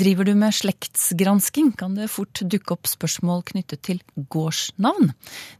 Driver 0.00 0.24
du 0.24 0.34
med 0.34 0.54
slektsgransking, 0.54 1.74
kan 1.76 1.92
det 1.92 2.06
fort 2.08 2.40
dukke 2.40 2.72
opp 2.72 2.88
spørsmål 2.88 3.42
knyttet 3.50 3.82
til 3.84 3.98
gårdsnavn. 4.32 5.10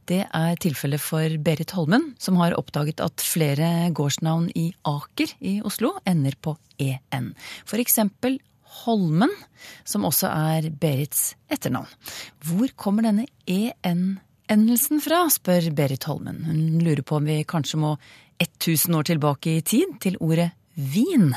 Det 0.09 0.23
er 0.25 0.55
tilfellet 0.65 1.03
for 1.05 1.35
Berit 1.45 1.75
Holmen, 1.77 2.15
som 2.17 2.39
har 2.41 2.57
oppdaget 2.57 3.03
at 3.05 3.21
flere 3.21 3.91
gårdsnavn 3.93 4.47
i 4.57 4.71
Aker 4.89 5.35
i 5.45 5.59
Oslo 5.61 5.91
ender 6.09 6.39
på 6.41 6.55
en. 6.81 7.35
For 7.69 7.83
eksempel 7.85 8.39
Holmen, 8.81 9.35
som 9.85 10.09
også 10.09 10.31
er 10.33 10.71
Berits 10.73 11.35
etternavn. 11.53 11.93
Hvor 12.49 12.73
kommer 12.81 13.11
denne 13.11 13.27
en-endelsen 13.45 15.05
fra, 15.05 15.27
spør 15.29 15.69
Berit 15.77 16.09
Holmen. 16.09 16.47
Hun 16.49 16.81
lurer 16.87 17.05
på 17.05 17.21
om 17.21 17.29
vi 17.29 17.43
kanskje 17.45 17.83
må 17.85 17.93
1000 18.41 18.97
år 18.97 19.13
tilbake 19.13 19.59
i 19.59 19.61
tid, 19.61 19.99
til 20.01 20.17
ordet 20.17 20.55
vin. 20.81 21.35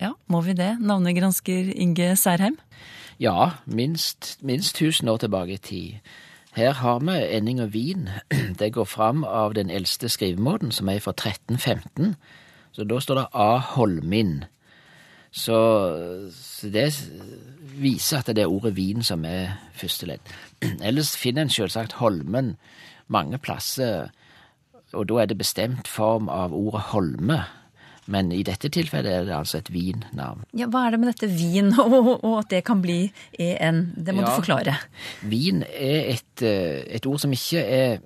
Ja, 0.00 0.14
må 0.26 0.40
vi 0.40 0.54
det, 0.56 0.78
navnegransker 0.80 1.72
Inge 1.76 2.16
Særheim? 2.16 2.56
Ja, 3.20 3.50
minst, 3.66 4.38
minst 4.42 4.76
1000 4.80 5.08
år 5.08 5.16
tilbake 5.16 5.52
i 5.52 5.56
tid. 5.56 5.92
Her 6.56 6.72
har 6.72 6.98
vi 6.98 7.36
ending 7.36 7.60
og 7.60 7.72
vin. 7.72 8.08
Det 8.58 8.72
går 8.72 8.84
fram 8.84 9.24
av 9.24 9.54
den 9.54 9.70
eldste 9.70 10.08
skrivemåten, 10.08 10.72
som 10.72 10.88
er 10.88 10.98
fra 10.98 11.12
1315. 11.12 12.14
Så 12.72 12.84
da 12.84 13.00
står 13.00 13.14
det 13.14 13.26
A. 13.34 13.58
Holmin. 13.58 14.44
Så, 15.30 15.58
så 16.32 16.70
det 16.70 17.10
viser 17.78 18.18
at 18.18 18.26
det 18.26 18.42
er 18.42 18.50
ordet 18.50 18.76
vin 18.76 19.02
som 19.02 19.24
er 19.24 19.60
første 19.74 20.06
ledd. 20.06 20.32
Ellers 20.82 21.16
finner 21.16 21.42
en 21.42 21.52
selvsagt 21.52 21.92
Holmen 22.00 22.56
mange 23.10 23.38
plasser, 23.38 24.08
og 24.92 25.08
da 25.08 25.20
er 25.22 25.26
det 25.30 25.38
bestemt 25.38 25.88
form 25.88 26.28
av 26.28 26.54
ordet 26.54 26.80
holme. 26.94 27.42
Men 28.10 28.32
i 28.34 28.42
dette 28.46 28.70
tilfellet 28.72 29.12
er 29.12 29.26
det 29.28 29.34
altså 29.36 29.60
et 29.60 29.70
vinnavn. 29.72 30.42
Ja, 30.58 30.66
Hva 30.70 30.86
er 30.86 30.94
det 30.94 31.00
med 31.02 31.12
dette 31.12 31.30
vin, 31.30 31.72
og, 31.82 32.24
og 32.24 32.38
at 32.40 32.50
det 32.50 32.64
kan 32.66 32.82
bli 32.82 33.04
en? 33.38 33.84
Det 33.96 34.14
må 34.14 34.24
ja, 34.24 34.30
du 34.30 34.40
forklare. 34.42 34.78
Vin 35.30 35.62
er 35.68 36.16
et, 36.16 36.42
eh, 36.42 36.82
et, 36.90 37.06
ord 37.06 37.22
som 37.22 37.34
ikke 37.36 37.62
er 37.62 38.00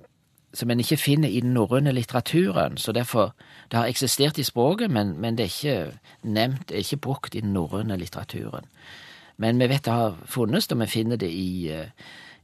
som 0.55 0.71
en 0.71 0.79
ikke 0.79 0.95
finner 0.95 1.27
i 1.27 1.41
den 1.43 1.51
norrøne 1.51 1.91
litteraturen. 1.91 2.77
så 2.77 2.93
derfor, 2.95 3.33
Det 3.71 3.79
har 3.79 3.87
eksistert 3.87 4.37
i 4.37 4.43
språket, 4.43 4.91
men, 4.91 5.19
men 5.19 5.35
det 5.35 5.43
er 5.43 5.51
ikke 5.51 5.97
nevnt, 6.23 6.71
er 6.71 6.77
ikke 6.77 6.97
brukt 6.97 7.35
i 7.35 7.41
den 7.41 7.53
norrøne 7.53 7.97
litteraturen. 7.97 8.65
Men 9.37 9.59
vi 9.59 9.67
vet 9.67 9.83
det 9.85 9.93
har 9.93 10.15
funnes, 10.25 10.71
og 10.71 10.79
vi 10.79 10.85
finner 10.85 11.15
det 11.19 11.31
i, 11.31 11.67
eh, 11.73 11.89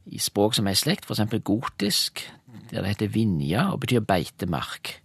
i 0.06 0.18
språk 0.18 0.54
som 0.54 0.66
er 0.66 0.76
i 0.76 0.80
slekt, 0.82 1.06
f.eks. 1.08 1.40
gotisk, 1.44 2.20
der 2.70 2.82
det 2.82 2.88
heter 2.88 3.14
vinja 3.14 3.70
og 3.72 3.80
betyr 3.80 4.04
beitemark. 4.04 4.98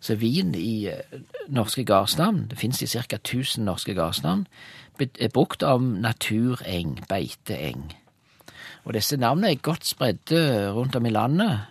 Så 0.00 0.16
vin 0.16 0.54
i 0.56 0.88
eh, 0.88 1.18
norske 1.52 1.84
gardsnavn, 1.84 2.46
det 2.50 2.58
finnes 2.58 2.82
i 2.82 2.88
ca. 2.88 3.20
1000 3.20 3.64
norske 3.68 3.94
gardsnavn, 3.94 4.46
er 5.00 5.32
brukt 5.32 5.62
om 5.64 5.94
natureng, 6.00 6.98
beiteeng. 7.08 7.90
Og 8.84 8.94
disse 8.96 9.16
navnene 9.20 9.52
er 9.52 9.62
godt 9.64 9.86
spredde 9.88 10.72
rundt 10.76 10.96
om 10.96 11.06
i 11.06 11.12
landet, 11.12 11.66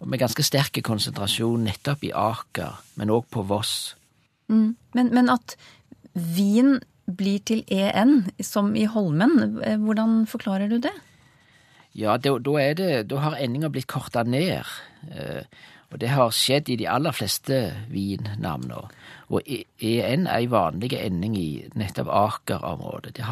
og 0.00 0.10
med 0.10 0.20
ganske 0.20 0.44
sterk 0.44 0.78
konsentrasjon 0.84 1.64
nettopp 1.66 2.04
i 2.06 2.12
Aker, 2.14 2.82
men 3.00 3.12
òg 3.14 3.26
på 3.32 3.42
Voss. 3.48 3.94
Mm. 4.48 4.76
Men, 4.94 5.10
men, 5.14 5.30
at 5.32 5.56
vin 6.14 6.78
blir 7.06 7.42
til 7.46 7.62
en, 7.70 8.26
som 8.42 8.74
i 8.76 8.86
Holmen, 8.90 9.58
eh, 9.62 9.78
hvordan 9.80 10.24
forklarer 10.30 10.70
du 10.70 10.78
det? 10.84 10.94
Ja, 11.96 12.18
da, 12.20 12.36
da, 12.38 12.58
det, 12.76 12.90
da 13.10 13.22
har 13.24 13.38
endinga 13.40 13.70
blitt 13.72 13.88
korta 13.88 14.22
ned. 14.26 14.68
Eh, 15.10 15.46
og 15.90 16.00
det 16.00 16.08
har 16.10 16.34
skjedd 16.34 16.68
i 16.68 16.76
de 16.80 16.88
aller 16.90 17.14
fleste 17.14 17.58
vinnavnene. 17.92 18.88
Og 19.30 19.42
EN 19.46 20.26
er 20.26 20.42
en 20.42 20.50
vanlig 20.50 20.92
ending 20.98 21.36
i 21.38 21.50
nettopp 21.78 22.10
Aker-området 22.10 23.22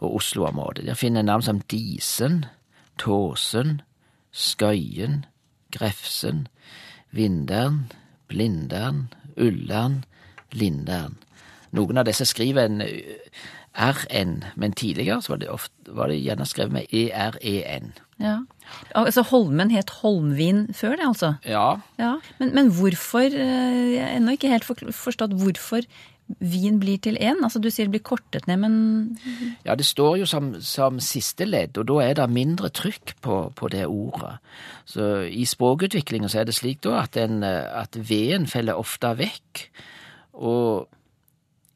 og 0.00 0.14
Oslo-området. 0.14 0.86
Der 0.86 0.94
finner 0.94 1.20
en 1.20 1.26
navn 1.26 1.42
som 1.42 1.60
Disen, 1.60 2.44
Tåsen, 2.98 3.80
Skøyen, 4.32 5.24
Grefsen, 5.72 6.46
Vindern, 7.10 7.92
Blindern, 8.28 9.12
Ullern, 9.36 10.04
Lindern. 10.52 11.18
Noen 11.72 12.00
av 12.00 12.08
disse 12.08 12.26
skriver 12.28 12.68
en 12.68 12.82
RN, 13.72 14.44
men 14.56 14.72
tidligere 14.72 15.22
så 15.22 15.32
var 15.32 15.38
det, 15.40 15.48
ofte, 15.48 15.72
var 15.96 16.10
det 16.12 16.20
gjerne 16.20 16.46
skrevet 16.46 16.72
med 16.72 16.92
EREN. 16.92 17.92
Ja. 18.20 18.36
Altså 18.94 19.22
Holmen 19.22 19.72
het 19.72 19.90
Holmvin 20.02 20.66
før 20.74 20.96
det, 20.96 21.06
altså? 21.06 21.34
Ja. 21.44 21.80
ja. 21.98 22.14
Men, 22.38 22.54
men, 22.54 22.70
hvorfor 22.70 23.24
eh, 23.24 23.94
Jeg 23.94 24.04
har 24.04 24.16
ennå 24.16 24.36
ikke 24.36 24.52
helt 24.52 24.68
forstått 24.94 25.34
hvorfor 25.40 25.82
vin 26.38 26.78
blir 26.80 27.00
til 27.02 27.16
én? 27.16 27.42
Altså 27.42 27.58
Du 27.58 27.70
sier 27.70 27.88
det 27.88 27.96
blir 27.96 28.04
kortet 28.04 28.46
ned, 28.46 28.60
men 28.62 29.18
Ja, 29.64 29.74
det 29.74 29.88
står 29.88 30.20
jo 30.22 30.26
som, 30.28 30.54
som 30.60 31.00
siste 31.00 31.48
ledd, 31.48 31.78
og 31.80 31.88
da 31.88 32.00
er 32.04 32.14
det 32.20 32.30
mindre 32.30 32.68
trykk 32.68 33.16
på, 33.24 33.42
på 33.56 33.68
det 33.72 33.86
ordet. 33.86 34.36
Så 34.84 35.24
i 35.26 35.44
språkutviklinga 35.48 36.28
så 36.28 36.42
er 36.42 36.48
det 36.48 36.56
slik 36.60 36.84
da 36.84 37.02
at, 37.02 37.16
en, 37.16 37.42
at 37.42 37.96
V-en 37.96 38.46
faller 38.46 38.78
ofte 38.78 39.16
vekk, 39.18 39.68
og 40.32 40.88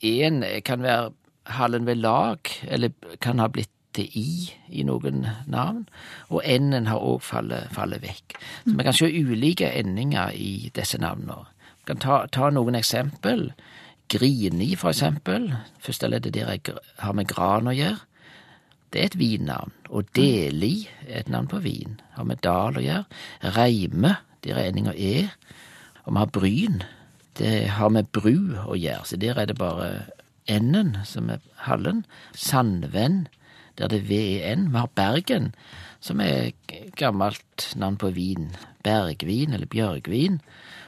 en 0.06 0.44
kan 0.64 0.82
være 0.84 1.10
hallen 1.46 1.86
ved 1.86 2.02
lag, 2.02 2.50
eller 2.68 2.92
kan 3.20 3.38
ha 3.38 3.48
blitt 3.48 3.70
til 3.96 4.10
i 4.12 4.52
i 4.68 4.84
noen 4.84 5.24
navn, 5.48 5.86
og 6.28 6.42
n-en 6.44 6.88
har 6.90 7.00
òg 7.00 7.22
fallet, 7.24 7.70
fallet, 7.72 8.02
vekk. 8.02 8.36
Så 8.66 8.74
vi 8.76 8.86
kan 8.86 8.96
se 8.96 9.08
ulike 9.08 9.70
endinger 9.72 10.34
i 10.34 10.70
disse 10.74 11.00
navnene. 11.00 11.46
Vi 11.80 11.92
kan 11.92 12.02
ta, 12.02 12.18
ta 12.32 12.50
noen 12.50 12.76
eksempel. 12.78 13.48
Grini, 14.12 14.74
for 14.78 14.92
eksempel. 14.92 15.48
Første 15.82 16.10
leddet 16.10 16.34
der 16.34 16.52
har 17.02 17.16
med 17.16 17.30
gran 17.30 17.70
å 17.70 17.74
gjøre. 17.74 18.02
Det 18.92 19.00
er 19.00 19.08
et 19.10 19.18
vinnavn. 19.18 19.72
Og 19.90 20.12
Deli 20.14 20.86
er 21.08 21.24
et 21.24 21.32
navn 21.32 21.48
på 21.50 21.62
vin. 21.64 21.98
Har 22.14 22.26
med 22.28 22.42
dal 22.44 22.78
å 22.78 22.84
gjøre. 22.84 23.06
Reime, 23.56 24.16
der 24.44 24.60
er 24.60 24.70
endinga 24.70 24.94
e. 24.94 25.26
Og 26.04 26.12
vi 26.12 26.20
har 26.20 26.30
Bryn. 26.36 26.84
Det 27.36 27.54
har 27.76 27.90
med 27.92 28.08
bru 28.14 28.56
å 28.64 28.76
gjøre, 28.78 29.04
så 29.04 29.18
der 29.20 29.36
er 29.36 29.50
det 29.50 29.58
bare 29.60 30.06
N-en 30.48 30.96
som 31.08 31.30
er 31.30 31.40
hallen. 31.66 32.04
Sandvenn, 32.34 33.26
der 33.76 33.88
det 33.92 34.02
er 34.02 34.08
VEN. 34.08 34.68
Vi 34.72 34.78
har 34.78 34.88
Bergen, 34.96 35.52
som 36.00 36.20
er 36.20 36.52
gammelt 36.96 37.72
navn 37.76 37.96
på 38.00 38.12
vin. 38.14 38.50
Bergvin 38.86 39.52
eller 39.56 39.66
bjørgvin. 39.66 40.40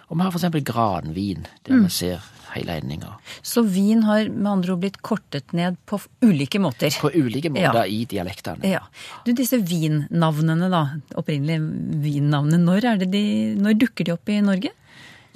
Og 0.09 0.17
vi 0.17 0.25
har 0.25 0.33
eksempel 0.33 0.62
granvin, 0.65 1.43
der 1.67 1.83
vi 1.83 1.88
ser 1.93 2.23
hele 2.55 2.79
endinga. 2.81 3.11
Så 3.45 3.61
vin 3.69 4.07
har 4.07 4.31
med 4.33 4.49
andre 4.50 4.73
ord 4.73 4.81
blitt 4.81 5.03
kortet 5.05 5.53
ned 5.53 5.77
på 5.85 5.99
ulike 6.25 6.57
måter. 6.65 6.95
På 7.03 7.11
ulike 7.12 7.50
måter 7.53 7.83
Ja. 7.83 7.85
i 7.85 8.07
dialektene. 8.09 8.65
Ja. 8.65 8.81
Du, 9.27 9.35
disse 9.37 9.59
vinnavnene, 9.61 10.71
da. 10.73 10.81
Opprinnelige 11.21 11.61
vinnavnene. 12.07 12.62
Når, 12.65 12.85
er 12.88 12.97
det 13.05 13.11
de, 13.12 13.25
når 13.61 13.77
dukker 13.85 14.05
de 14.09 14.12
opp 14.17 14.29
i 14.33 14.41
Norge? 14.41 14.73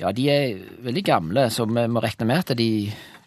Ja, 0.00 0.10
de 0.10 0.24
er 0.32 0.56
veldig 0.82 1.04
gamle, 1.04 1.50
så 1.52 1.66
vi 1.68 1.84
må 1.92 2.00
regne 2.00 2.26
med 2.26 2.38
at 2.40 2.56
de, 2.56 2.70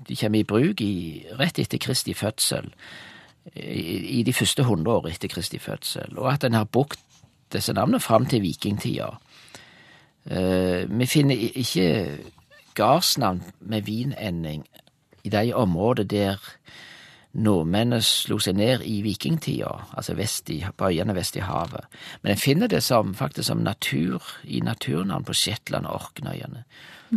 de 0.07 0.15
kommer 0.15 0.39
i 0.39 0.47
bruk 0.47 0.81
i, 0.81 1.25
rett 1.39 1.59
etter 1.59 1.81
Kristi 1.81 2.13
fødsel. 2.13 2.71
I, 3.55 4.19
I 4.19 4.23
de 4.25 4.33
første 4.33 4.63
hundre 4.65 4.99
år 4.99 5.09
etter 5.11 5.31
Kristi 5.31 5.59
fødsel. 5.61 6.17
Og 6.17 6.31
at 6.33 6.43
en 6.43 6.57
har 6.57 6.65
brukt 6.65 6.99
disse 7.53 7.73
navnene 7.73 7.99
fram 7.99 8.25
til 8.25 8.41
vikingtida. 8.41 9.11
Uh, 10.25 10.99
vi 10.99 11.05
finner 11.05 11.37
ikke 11.37 12.17
gardsnavn 12.75 13.43
med 13.59 13.85
vinending 13.85 14.65
i 15.23 15.29
de 15.29 15.53
områder 15.53 16.03
der 16.03 16.41
nordmennene 17.35 17.99
slo 18.03 18.37
seg 18.39 18.55
ned 18.55 18.83
i 18.87 19.01
vikingtida, 19.03 19.71
altså 19.97 20.15
vest 20.15 20.49
i, 20.53 20.61
på 20.77 20.89
øyene 20.91 21.15
vest 21.17 21.35
i 21.35 21.43
havet. 21.43 21.87
Men 22.23 22.31
en 22.31 22.39
finner 22.39 22.71
det 22.71 22.81
som, 22.83 23.13
faktisk 23.15 23.49
som 23.49 23.63
natur, 23.65 24.23
i 24.43 24.61
naturnavn 24.63 25.25
på 25.27 25.35
Shetland 25.35 25.89
og 25.89 25.99
Orknøyene, 25.99 26.63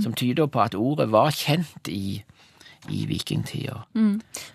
som 0.02 0.14
tyder 0.14 0.46
på 0.46 0.60
at 0.62 0.74
ordet 0.74 1.10
var 1.12 1.30
kjent 1.34 1.88
i, 1.88 2.22
i 2.88 3.04
vikingtida. 3.10 3.82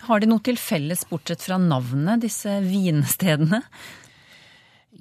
Har 0.08 0.24
de 0.24 0.30
noe 0.30 0.44
til 0.46 0.58
felles, 0.62 1.04
bortsett 1.10 1.44
fra 1.44 1.60
navnet, 1.62 2.24
disse 2.24 2.60
vinstedene? 2.66 3.64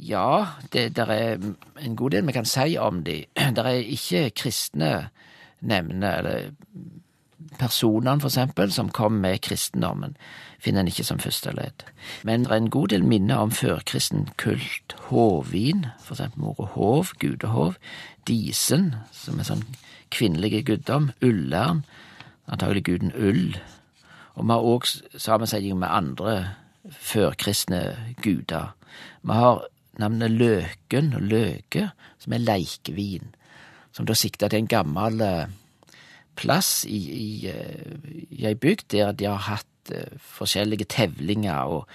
Ja, 0.02 0.58
det 0.72 0.94
der 0.96 1.10
er 1.12 1.38
en 1.80 1.96
god 1.96 2.10
del 2.14 2.26
vi 2.26 2.34
kan 2.34 2.48
si 2.48 2.76
om 2.80 3.02
de. 3.04 3.22
Det 3.36 3.62
er 3.62 3.82
ikke 3.82 4.30
kristne 4.42 4.92
nevne, 5.60 6.16
eller 6.18 6.50
personene 7.58 8.20
for 8.20 8.30
eksempel, 8.30 8.72
som 8.72 8.90
kom 8.90 9.20
med 9.22 9.42
kristendommen, 9.44 10.16
finner 10.62 10.82
en 10.82 10.90
ikke 10.90 11.04
som 11.04 11.20
første 11.22 11.52
ledd. 11.54 11.84
Men 12.24 12.46
det 12.46 12.52
er 12.52 12.62
en 12.62 12.70
god 12.70 12.88
del 12.94 13.04
minner 13.04 13.42
om 13.42 13.52
førkristen 13.54 14.28
kult. 14.40 14.96
Hovin, 15.10 15.86
for 16.02 16.16
eksempel 16.16 16.52
ordet 16.52 16.72
hov, 16.76 17.12
gudehov. 17.18 17.76
Disen, 18.26 18.94
som 19.12 19.40
er 19.40 19.50
sånn 19.50 19.66
kvinnelige 20.12 20.62
guddom. 20.70 21.10
Ullern, 21.22 21.84
antagelig 22.52 22.84
guden 22.88 23.12
Ull. 23.16 23.56
Og 24.36 24.44
vi 24.44 24.52
har 24.52 24.68
òg 24.72 24.88
sammensetning 25.16 25.78
med 25.80 25.92
andre 25.92 26.36
førkristne 26.90 27.82
guder. 28.22 28.72
Vi 29.22 29.36
har 29.36 29.64
navnet 30.00 30.30
Løken 30.30 31.12
og 31.16 31.22
Løke, 31.22 31.90
som 32.18 32.32
er 32.32 32.44
leikevin, 32.44 33.34
som 33.92 34.08
da 34.08 34.16
sikter 34.16 34.48
til 34.48 34.62
en 34.62 34.70
gammel 34.70 35.20
eh, 35.20 35.52
plass 36.36 36.84
i, 36.88 37.00
i, 37.12 37.48
eh, 37.50 38.28
i 38.30 38.46
ei 38.48 38.54
bygd 38.56 38.88
der 38.94 39.12
de 39.12 39.28
har 39.28 39.44
hatt 39.50 39.92
eh, 39.92 40.16
forskjellige 40.16 40.88
tevlinger 40.88 41.76
og, 41.76 41.88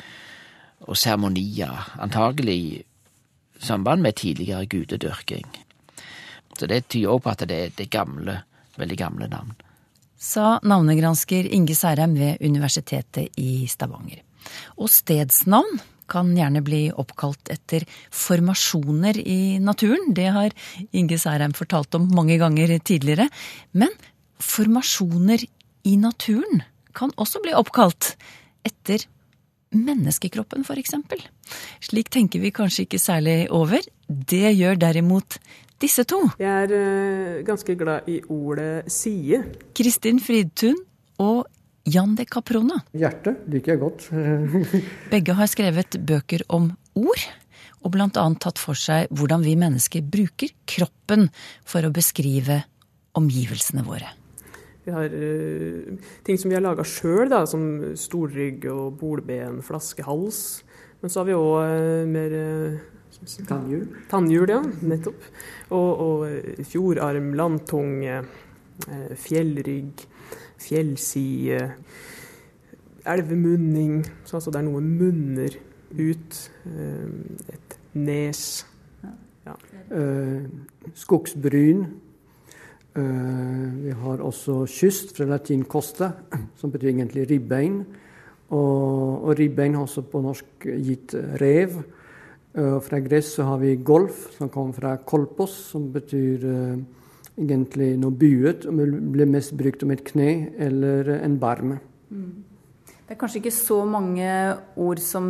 og 0.85 0.97
seremonier, 0.97 1.89
antagelig 1.99 2.57
i 2.57 2.83
samband 3.59 4.01
med 4.05 4.13
tidligere 4.21 4.65
gudedyrking. 4.69 5.47
Så 6.57 6.67
det 6.69 6.87
tyder 6.87 7.09
også 7.09 7.23
på 7.23 7.29
at 7.29 7.49
det 7.49 7.57
er, 7.63 7.73
det 7.77 7.89
gamle, 7.89 8.41
veldig 8.77 8.97
gamle 8.97 9.27
navn. 9.27 9.55
Sa 10.17 10.57
navnegransker 10.65 11.45
Inge 11.53 11.75
Særheim 11.77 12.15
ved 12.17 12.41
Universitetet 12.41 13.37
i 13.37 13.67
Stavanger. 13.69 14.23
Og 14.81 14.89
stedsnavn 14.89 15.77
kan 16.09 16.31
gjerne 16.33 16.63
bli 16.65 16.87
oppkalt 16.89 17.51
etter 17.53 17.83
formasjoner 18.15 19.19
i 19.19 19.59
naturen. 19.61 20.13
Det 20.15 20.29
har 20.33 20.55
Inge 20.91 21.19
Særheim 21.21 21.53
fortalt 21.53 21.93
om 21.99 22.07
mange 22.15 22.39
ganger 22.41 22.77
tidligere. 22.79 23.27
Men 23.77 23.93
formasjoner 24.41 25.43
i 25.85 25.95
naturen 26.01 26.63
kan 26.97 27.13
også 27.19 27.43
bli 27.43 27.53
oppkalt 27.53 28.15
etter 28.65 29.05
menneskekroppen, 29.75 30.65
eksempel. 30.79 31.21
Slik 31.83 32.09
tenker 32.09 32.41
vi 32.41 32.55
kanskje 32.55 32.87
ikke 32.87 32.99
særlig 33.03 33.51
over. 33.51 33.83
Det 34.07 34.55
gjør 34.55 34.79
derimot 34.79 35.37
disse 35.81 36.05
to. 36.09 36.23
Jeg 36.41 36.67
er 36.67 36.73
eh, 36.73 37.43
ganske 37.47 37.75
glad 37.77 38.09
i 38.09 38.19
ordet 38.33 38.89
side. 38.91 39.43
Kristin 39.77 40.21
Fridtun 40.23 40.77
og 41.23 41.45
Jan 41.87 42.17
de 42.17 42.25
Caprona. 42.27 42.81
Hjertet 42.97 43.45
liker 43.51 43.75
jeg 43.75 43.81
godt. 43.81 44.07
Begge 45.13 45.35
har 45.37 45.49
skrevet 45.49 45.99
bøker 46.03 46.43
om 46.51 46.71
ord, 46.99 47.27
og 47.85 47.95
annet 47.95 48.41
tatt 48.43 48.59
for 48.59 48.75
seg 48.75 49.07
hvordan 49.15 49.45
vi 49.45 49.55
mennesker 49.59 50.03
bruker 50.03 50.51
kroppen 50.67 51.29
for 51.63 51.87
å 51.87 51.93
beskrive 51.93 52.63
omgivelsene 53.17 53.85
våre. 53.87 54.09
Vi 54.87 54.93
har 54.95 55.11
uh, 55.11 56.11
ting 56.23 56.37
som 56.39 56.51
vi 56.51 56.55
har 56.55 56.63
laga 56.63 56.83
sjøl, 56.87 57.31
som 57.47 57.95
storrygg 57.99 58.67
og 58.71 58.99
bolben, 58.99 59.61
flaskehals. 59.63 60.63
Men 61.01 61.11
så 61.11 61.21
har 61.21 61.27
vi 61.27 61.35
òg 61.37 62.07
mer 62.09 62.35
eh, 62.35 62.77
Tannhjul. 63.47 63.87
tannhjul, 64.09 64.49
ja. 64.49 64.61
Nettopp. 64.81 65.23
Og, 65.69 65.99
og 66.07 66.25
eh, 66.29 66.63
fjordarm, 66.65 67.33
landtunge, 67.35 68.19
eh, 68.87 69.15
fjellrygg, 69.15 70.05
fjellside, 70.61 71.61
elvemunning. 73.07 74.01
Så 74.25 74.37
altså 74.37 74.51
det 74.51 74.61
er 74.61 74.67
noe 74.69 74.81
munner 74.83 75.57
ut. 75.97 76.41
eh, 76.65 77.53
Et 77.53 77.77
nes. 77.93 78.65
Ja. 79.47 79.53
skogsbryn. 80.93 81.85
Eh, 82.97 83.67
vi 83.85 83.91
har 83.91 84.17
også 84.25 84.65
kyst, 84.67 85.15
fra 85.15 85.25
latin 85.25 85.63
costa, 85.63 86.11
som 86.57 86.71
betyr 86.71 86.89
egentlig 86.91 87.29
ribbein. 87.29 87.85
Og, 88.49 89.23
og 89.27 89.39
ribbein 89.39 89.75
har 89.75 89.83
også 89.87 90.01
på 90.07 90.21
norsk 90.23 90.67
gitt 90.83 91.13
rev. 91.41 91.81
Eh, 92.57 92.77
fra 92.81 92.99
gress 92.99 93.35
så 93.37 93.45
har 93.51 93.59
vi 93.61 93.75
golf, 93.75 94.31
som 94.37 94.49
kommer 94.49 94.73
fra 94.73 94.95
kolpos, 94.97 95.53
som 95.71 95.91
betyr 95.93 96.45
uh, 96.47 96.79
egentlig 97.37 97.91
noe 98.01 98.15
buet, 98.17 98.65
og 98.65 98.79
blir 99.13 99.29
mest 99.29 99.53
brukt 99.57 99.85
om 99.85 99.93
et 99.93 100.01
kne 100.07 100.31
eller 100.65 101.11
en 101.19 101.37
barm. 101.37 101.75
Det 102.09 103.13
er 103.13 103.19
kanskje 103.19 103.43
ikke 103.43 103.53
så 103.53 103.77
mange 103.85 104.31
ord 104.73 105.01
som 105.03 105.27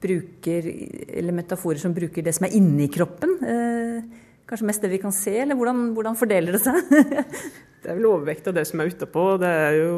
bruker, 0.00 0.64
eller 1.12 1.36
metaforer 1.36 1.82
som 1.82 1.92
bruker 1.94 2.24
det 2.24 2.32
som 2.34 2.48
er 2.48 2.56
inni 2.56 2.88
kroppen. 2.88 3.36
Eh, 3.44 4.00
kanskje 4.48 4.70
mest 4.70 4.86
det 4.86 4.94
vi 4.94 5.02
kan 5.02 5.12
se, 5.12 5.36
eller 5.42 5.58
hvordan, 5.60 5.90
hvordan 5.92 6.16
fordeler 6.16 6.56
det 6.56 6.64
seg? 6.64 6.80
Det 7.80 7.88
er 7.88 7.96
vel 7.96 8.10
overvekt 8.10 8.48
av 8.50 8.52
det 8.58 8.66
som 8.68 8.80
er 8.82 8.90
utapå. 8.92 9.22
Det 9.40 9.48
er 9.48 9.76
jo 9.78 9.92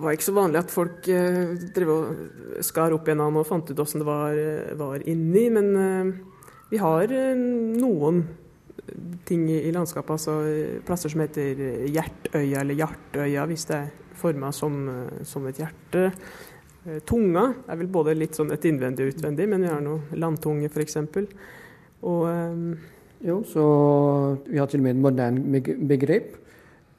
var 0.00 0.14
ikke 0.14 0.26
så 0.26 0.34
vanlig 0.36 0.60
at 0.62 0.72
folk 0.74 1.08
eh, 1.12 1.52
drev 1.76 1.90
og 1.94 2.62
skar 2.66 2.94
opp 2.96 3.08
en 3.12 3.20
annen 3.22 3.40
og 3.42 3.46
fant 3.48 3.68
ut 3.70 3.82
åssen 3.84 4.02
det 4.02 4.08
var, 4.08 4.34
eh, 4.38 4.72
var 4.78 5.04
inni. 5.08 5.44
Men 5.54 5.68
eh, 5.78 6.14
vi 6.72 6.80
har 6.82 7.12
noen 7.78 8.24
ting 9.24 9.46
i, 9.48 9.70
landskapet, 9.72 10.16
altså 10.18 10.34
plasser 10.84 11.12
som 11.12 11.22
heter 11.22 11.60
Hjertøya 11.88 12.60
eller 12.60 12.76
Hjartøya, 12.76 13.46
hvis 13.48 13.64
det 13.70 13.76
er 13.78 13.92
forma 14.18 14.50
som, 14.52 14.74
som 15.24 15.46
et 15.48 15.60
hjerte. 15.62 16.08
Tunga 17.08 17.46
er 17.70 17.78
vel 17.80 17.88
både 17.88 18.12
litt 18.18 18.36
sånn 18.36 18.52
et 18.52 18.66
innvendig 18.68 19.06
og 19.06 19.14
utvendig, 19.14 19.46
men 19.48 19.64
vi 19.64 19.70
har 19.72 19.80
noe 19.80 20.18
landtunge 20.20 20.68
f.eks. 20.68 20.98
Og 22.04 22.26
eh, 22.28 22.90
Jo, 23.24 23.38
så 23.48 23.62
vi 24.44 24.58
har 24.60 24.68
til 24.68 24.82
og 24.82 24.84
med 24.84 24.96
et 24.98 25.04
moderne 25.06 25.40
beg- 25.54 25.78
begrep. 25.88 26.34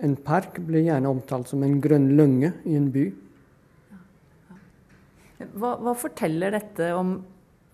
En 0.04 0.16
park 0.20 0.58
blir 0.60 0.84
gjerne 0.90 1.12
omtalt 1.12 1.48
som 1.48 1.64
en 1.64 1.78
grønn 1.82 2.10
lunge 2.18 2.52
i 2.68 2.76
en 2.76 2.90
by. 2.92 3.06
Hva, 5.56 5.76
hva 5.80 5.94
forteller 5.96 6.56
dette 6.56 6.90
om 6.96 7.16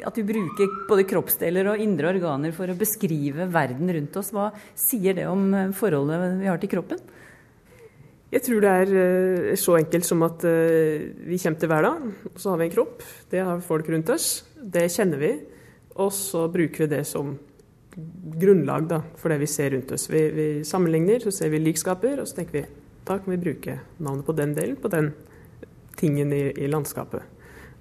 at 0.05 0.17
vi 0.17 0.25
bruker 0.25 0.69
både 0.89 1.05
kroppsdeler 1.09 1.71
og 1.71 1.81
indre 1.81 2.09
organer 2.09 2.53
for 2.55 2.69
å 2.69 2.77
beskrive 2.77 3.47
verden 3.53 3.89
rundt 3.93 4.17
oss? 4.17 4.31
Hva 4.33 4.49
sier 4.77 5.17
det 5.17 5.27
om 5.29 5.49
eh, 5.53 5.73
forholdet 5.77 6.39
vi 6.41 6.49
har 6.49 6.61
til 6.61 6.71
kroppen? 6.73 7.01
Jeg 8.31 8.45
tror 8.45 8.63
det 8.63 8.71
er 8.71 8.93
eh, 8.95 9.53
så 9.59 9.75
enkelt 9.77 10.07
som 10.07 10.21
at 10.25 10.45
eh, 10.47 11.09
vi 11.27 11.39
kommer 11.41 11.61
til 11.61 11.71
hverdag, 11.73 12.09
og 12.31 12.41
så 12.41 12.53
har 12.53 12.61
vi 12.61 12.67
en 12.69 12.75
kropp. 12.77 13.05
Det 13.33 13.45
har 13.45 13.65
folk 13.65 13.89
rundt 13.91 14.13
oss. 14.13 14.29
Det 14.55 14.87
kjenner 14.93 15.21
vi. 15.21 15.31
Og 15.99 16.13
så 16.15 16.45
bruker 16.51 16.85
vi 16.85 16.93
det 16.95 17.03
som 17.09 17.33
grunnlag 18.41 18.87
da, 18.87 19.01
for 19.19 19.33
det 19.33 19.41
vi 19.41 19.49
ser 19.51 19.73
rundt 19.75 19.91
oss. 19.91 20.07
Vi, 20.09 20.21
vi 20.35 20.47
sammenligner, 20.67 21.19
så 21.19 21.33
ser 21.35 21.51
vi 21.51 21.59
likskaper, 21.59 22.21
og 22.21 22.29
så 22.29 22.39
tenker 22.39 22.61
vi 22.61 22.65
da 23.07 23.17
kan 23.17 23.33
vi 23.33 23.37
bruke 23.41 23.79
navnet 23.97 24.25
på 24.25 24.35
den 24.37 24.53
delen, 24.55 24.77
på 24.79 24.91
den 24.93 25.11
tingen 25.97 26.33
i, 26.33 26.43
i 26.55 26.67
landskapet. 26.69 27.23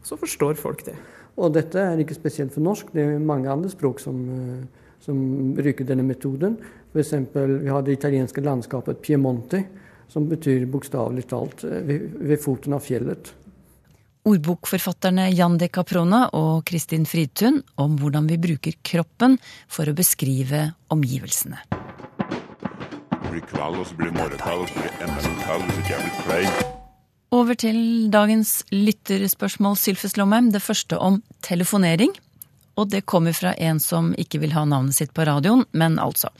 Så 0.02 0.16
forstår 0.16 0.56
folk 0.58 0.84
det. 0.86 0.96
Og 1.40 1.52
dette 1.54 1.80
er 1.80 2.00
ikke 2.00 2.16
spesielt 2.16 2.54
for 2.54 2.64
norsk, 2.64 2.90
det 2.96 3.04
er 3.04 3.22
mange 3.22 3.50
andre 3.52 3.70
språk 3.72 4.00
som, 4.02 4.16
eh, 4.34 4.88
som 5.04 5.20
bruker 5.56 5.86
denne 5.88 6.04
metoden. 6.06 6.56
F.eks. 6.90 7.14
vi 7.34 7.70
har 7.70 7.84
det 7.86 7.98
italienske 7.98 8.42
landskapet 8.44 9.02
Piemonte, 9.04 9.62
som 10.10 10.26
betyr 10.28 10.66
bokstavelig 10.66 11.28
talt 11.30 11.64
eh, 11.68 11.80
ved, 11.86 12.08
ved 12.32 12.42
foten 12.42 12.74
av 12.76 12.84
fjellet. 12.84 13.32
Ordbokforfatterne 14.28 15.30
Jan 15.33 15.56
de 15.61 15.68
Caprona 15.72 16.26
og 16.37 16.64
Kristin 16.68 17.06
Fridtun 17.09 17.61
om 17.80 17.96
hvordan 18.00 18.28
vi 18.30 18.38
bruker 18.40 18.76
kroppen 18.87 19.38
for 19.70 19.88
å 19.88 19.96
beskrive 19.96 20.70
omgivelsene. 20.92 21.61
Over 27.30 27.54
til 27.54 27.78
dagens 28.11 28.56
lytterspørsmål, 28.74 29.76
Sylfes 29.78 30.16
Lomheim. 30.18 30.50
Det 30.50 30.62
første 30.64 30.98
om 30.98 31.20
telefonering. 31.46 32.12
Og 32.78 32.90
det 32.90 33.04
kommer 33.06 33.35
fra 33.37 33.52
en 33.54 33.80
som 33.83 34.12
ikke 34.18 34.40
vil 34.42 34.54
ha 34.56 34.64
navnet 34.66 34.96
sitt 34.96 35.12
på 35.14 35.26
radioen, 35.28 35.66
men 35.70 35.98
altså. 36.02 36.33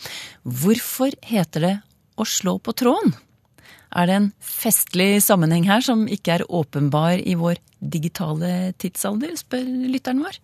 Hvorfor 0.43 1.15
heter 1.27 1.67
det 1.67 1.75
å 2.19 2.27
slå 2.27 2.59
på 2.59 2.75
tråden? 2.75 3.15
Er 3.91 4.07
det 4.07 4.17
en 4.17 4.31
festlig 4.39 5.19
sammenheng 5.25 5.67
her 5.67 5.83
som 5.83 6.07
ikke 6.07 6.39
er 6.39 6.47
åpenbar 6.47 7.19
i 7.27 7.35
vår 7.39 7.59
digitale 7.81 8.73
tidsalder, 8.79 9.35
spør 9.41 9.67
lytteren 9.91 10.23
vår? 10.23 10.39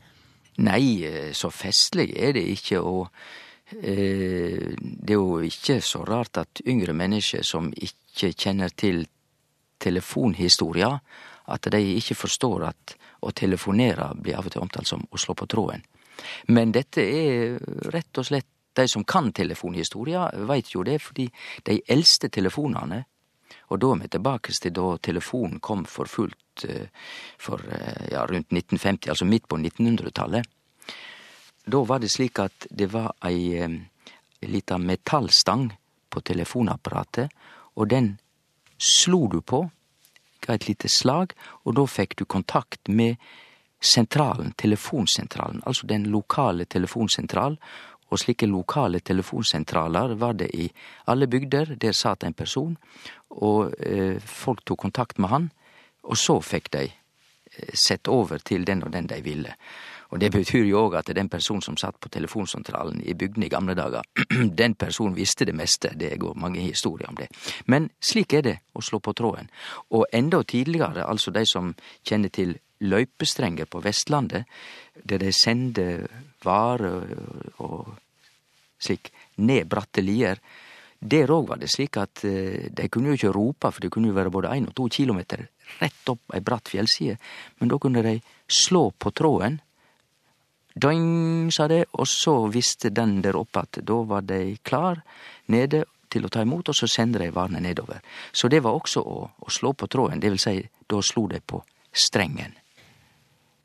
Nei, 0.66 1.04
eh, 1.04 1.32
så 1.36 1.50
festlig 1.52 2.10
er 2.16 2.34
det 2.34 2.42
ikke, 2.56 2.80
og 2.80 3.10
eh, 3.76 4.72
det 4.74 5.14
er 5.14 5.20
jo 5.20 5.42
ikke 5.46 5.78
så 5.84 6.02
rart 6.08 6.40
at 6.42 6.64
yngre 6.66 6.96
mennesker 6.96 7.44
som 7.46 7.70
ikke 7.70 8.32
kjenner 8.32 8.72
til 8.74 9.04
telefonhistoria, 9.78 10.90
at 11.46 11.68
de 11.70 11.82
ikke 12.00 12.16
forstår 12.18 12.64
at 12.66 12.96
å 13.22 13.30
telefonere 13.36 14.10
blir 14.18 14.38
av 14.38 14.48
og 14.48 14.54
til 14.54 14.64
omtalt 14.64 14.88
som 14.88 15.04
å 15.06 15.20
slå 15.20 15.36
på 15.38 15.46
tråden. 15.46 15.84
Men 16.50 16.72
dette 16.74 17.04
er 17.04 17.60
rett 17.92 18.18
og 18.18 18.26
slett 18.26 18.48
de 18.76 18.86
som 18.88 19.04
kan 19.08 19.30
telefonhistoria, 19.32 20.26
veit 20.48 20.72
jo 20.74 20.82
det, 20.84 20.98
fordi 21.04 21.28
de 21.64 21.78
eldste 21.92 22.28
telefonane 22.32 23.04
og 23.68 23.80
da 23.82 23.92
er 23.92 24.02
vi 24.02 24.10
tilbake 24.14 24.52
til 24.52 24.74
da 24.74 24.96
telefonen 25.02 25.60
kom 25.60 25.84
for 25.90 26.10
fullt 26.10 26.66
eh, 26.68 26.88
for 27.38 27.62
eh, 27.66 28.12
ja, 28.12 28.26
rundt 28.26 28.52
1950, 28.52 29.10
altså 29.10 29.26
midt 29.28 29.48
på 29.48 29.58
1900-tallet. 29.58 30.46
Da 31.66 31.82
var 31.82 31.98
det 31.98 32.12
slik 32.14 32.38
at 32.38 32.68
det 32.70 32.92
var 32.92 33.16
ei 33.26 33.56
eh, 33.58 33.80
lita 34.46 34.78
metallstang 34.78 35.70
på 36.10 36.22
telefonapparatet, 36.22 37.32
og 37.76 37.90
den 37.90 38.14
slo 38.78 39.26
du 39.32 39.40
på, 39.40 39.64
ga 40.46 40.54
et 40.54 40.68
lite 40.68 40.88
slag, 40.88 41.34
og 41.64 41.74
da 41.76 41.86
fikk 41.90 42.16
du 42.20 42.24
kontakt 42.24 42.88
med 42.88 43.16
sentralen, 43.82 44.52
telefonsentralen, 44.56 45.62
altså 45.66 45.86
den 45.86 46.06
lokale 46.12 46.64
telefonsentralen, 46.64 47.58
og 48.10 48.20
slike 48.22 48.46
lokale 48.46 49.00
telefonsentraler 49.00 50.14
var 50.20 50.36
det 50.38 50.50
i 50.54 50.68
alle 51.06 51.26
bygder. 51.26 51.74
Der 51.80 51.92
satt 51.92 52.24
en 52.24 52.34
person, 52.34 52.76
og 53.30 53.74
eh, 53.80 54.20
folk 54.20 54.64
tok 54.64 54.78
kontakt 54.86 55.18
med 55.18 55.28
han, 55.32 55.50
og 56.06 56.16
så 56.16 56.38
fikk 56.40 56.70
de 56.72 56.84
eh, 56.86 57.74
sett 57.74 58.08
over 58.08 58.38
til 58.38 58.66
den 58.66 58.84
og 58.86 58.92
den 58.92 59.10
de 59.10 59.20
ville. 59.24 59.54
Og 60.14 60.20
det 60.22 60.30
betyr 60.32 60.64
jo 60.68 60.84
òg 60.86 61.00
at 61.00 61.10
den 61.16 61.28
personen 61.28 61.64
som 61.64 61.76
satt 61.76 61.98
på 62.00 62.10
telefonsentralen 62.14 63.00
i 63.02 63.14
bygdene 63.18 63.48
i 63.48 63.50
gamle 63.50 63.74
dager, 63.74 64.06
den 64.60 64.76
personen 64.78 65.16
visste 65.16 65.44
det 65.48 65.54
meste, 65.56 65.90
det 65.98 66.14
går 66.22 66.38
mange 66.38 66.62
historier 66.62 67.10
om 67.10 67.18
det. 67.18 67.26
Men 67.66 67.90
slik 68.00 68.36
er 68.38 68.46
det 68.46 68.56
å 68.74 68.84
slå 68.84 69.00
på 69.02 69.16
tråden. 69.18 69.50
Og 69.90 70.06
enda 70.14 70.42
tidligere, 70.42 71.06
altså 71.06 71.34
de 71.34 71.42
som 71.46 71.74
kjenner 72.06 72.30
til 72.30 72.54
løypestrenger 72.80 73.66
på 73.66 73.80
Vestlandet, 73.80 74.44
der 75.02 75.18
de 75.18 75.32
sender 75.32 76.06
varer 76.46 77.60
og 77.64 77.92
slik 78.78 79.10
nedbratte 79.42 80.04
lier. 80.04 80.40
Der 80.96 81.30
òg 81.30 81.50
var 81.50 81.60
det 81.60 81.68
slik 81.70 81.98
at 82.00 82.24
eh, 82.24 82.70
de 82.72 82.88
kunne 82.88 83.12
jo 83.12 83.18
ikke 83.18 83.34
rope, 83.34 83.70
for 83.70 83.84
det 83.84 83.92
kunne 83.92 84.08
jo 84.08 84.16
være 84.16 84.32
både 84.32 84.54
én 84.56 84.68
og 84.70 84.74
to 84.76 84.88
kilometer 84.88 85.44
rett 85.80 86.08
opp 86.08 86.34
ei 86.34 86.42
bratt 86.44 86.70
fjellside, 86.72 87.18
men 87.58 87.70
da 87.70 87.78
kunne 87.82 88.02
de 88.06 88.16
slå 88.48 88.90
på 88.98 89.12
tråden. 89.12 89.58
Doing, 90.76 91.50
sa 91.52 91.68
det, 91.72 91.86
og 91.96 92.08
så 92.08 92.36
visste 92.52 92.92
den 92.92 93.20
der 93.24 93.36
oppe 93.38 93.64
at 93.64 93.80
da 93.82 94.00
var 94.04 94.26
de 94.28 94.58
klar 94.62 95.00
nede 95.52 95.84
til 96.12 96.26
å 96.26 96.32
ta 96.32 96.44
imot, 96.44 96.68
og 96.70 96.76
så 96.76 96.88
sender 96.90 97.24
de 97.24 97.32
varene 97.34 97.62
nedover. 97.64 98.02
Så 98.32 98.48
det 98.52 98.62
var 98.64 98.76
også 98.76 99.02
å, 99.02 99.16
å 99.40 99.52
slå 99.52 99.72
på 99.72 99.88
tråden, 99.90 100.20
det 100.20 100.32
vil 100.34 100.42
si, 100.42 100.60
da 100.86 101.00
slo 101.02 101.26
de 101.32 101.40
på 101.40 101.62
strengen. 101.92 102.54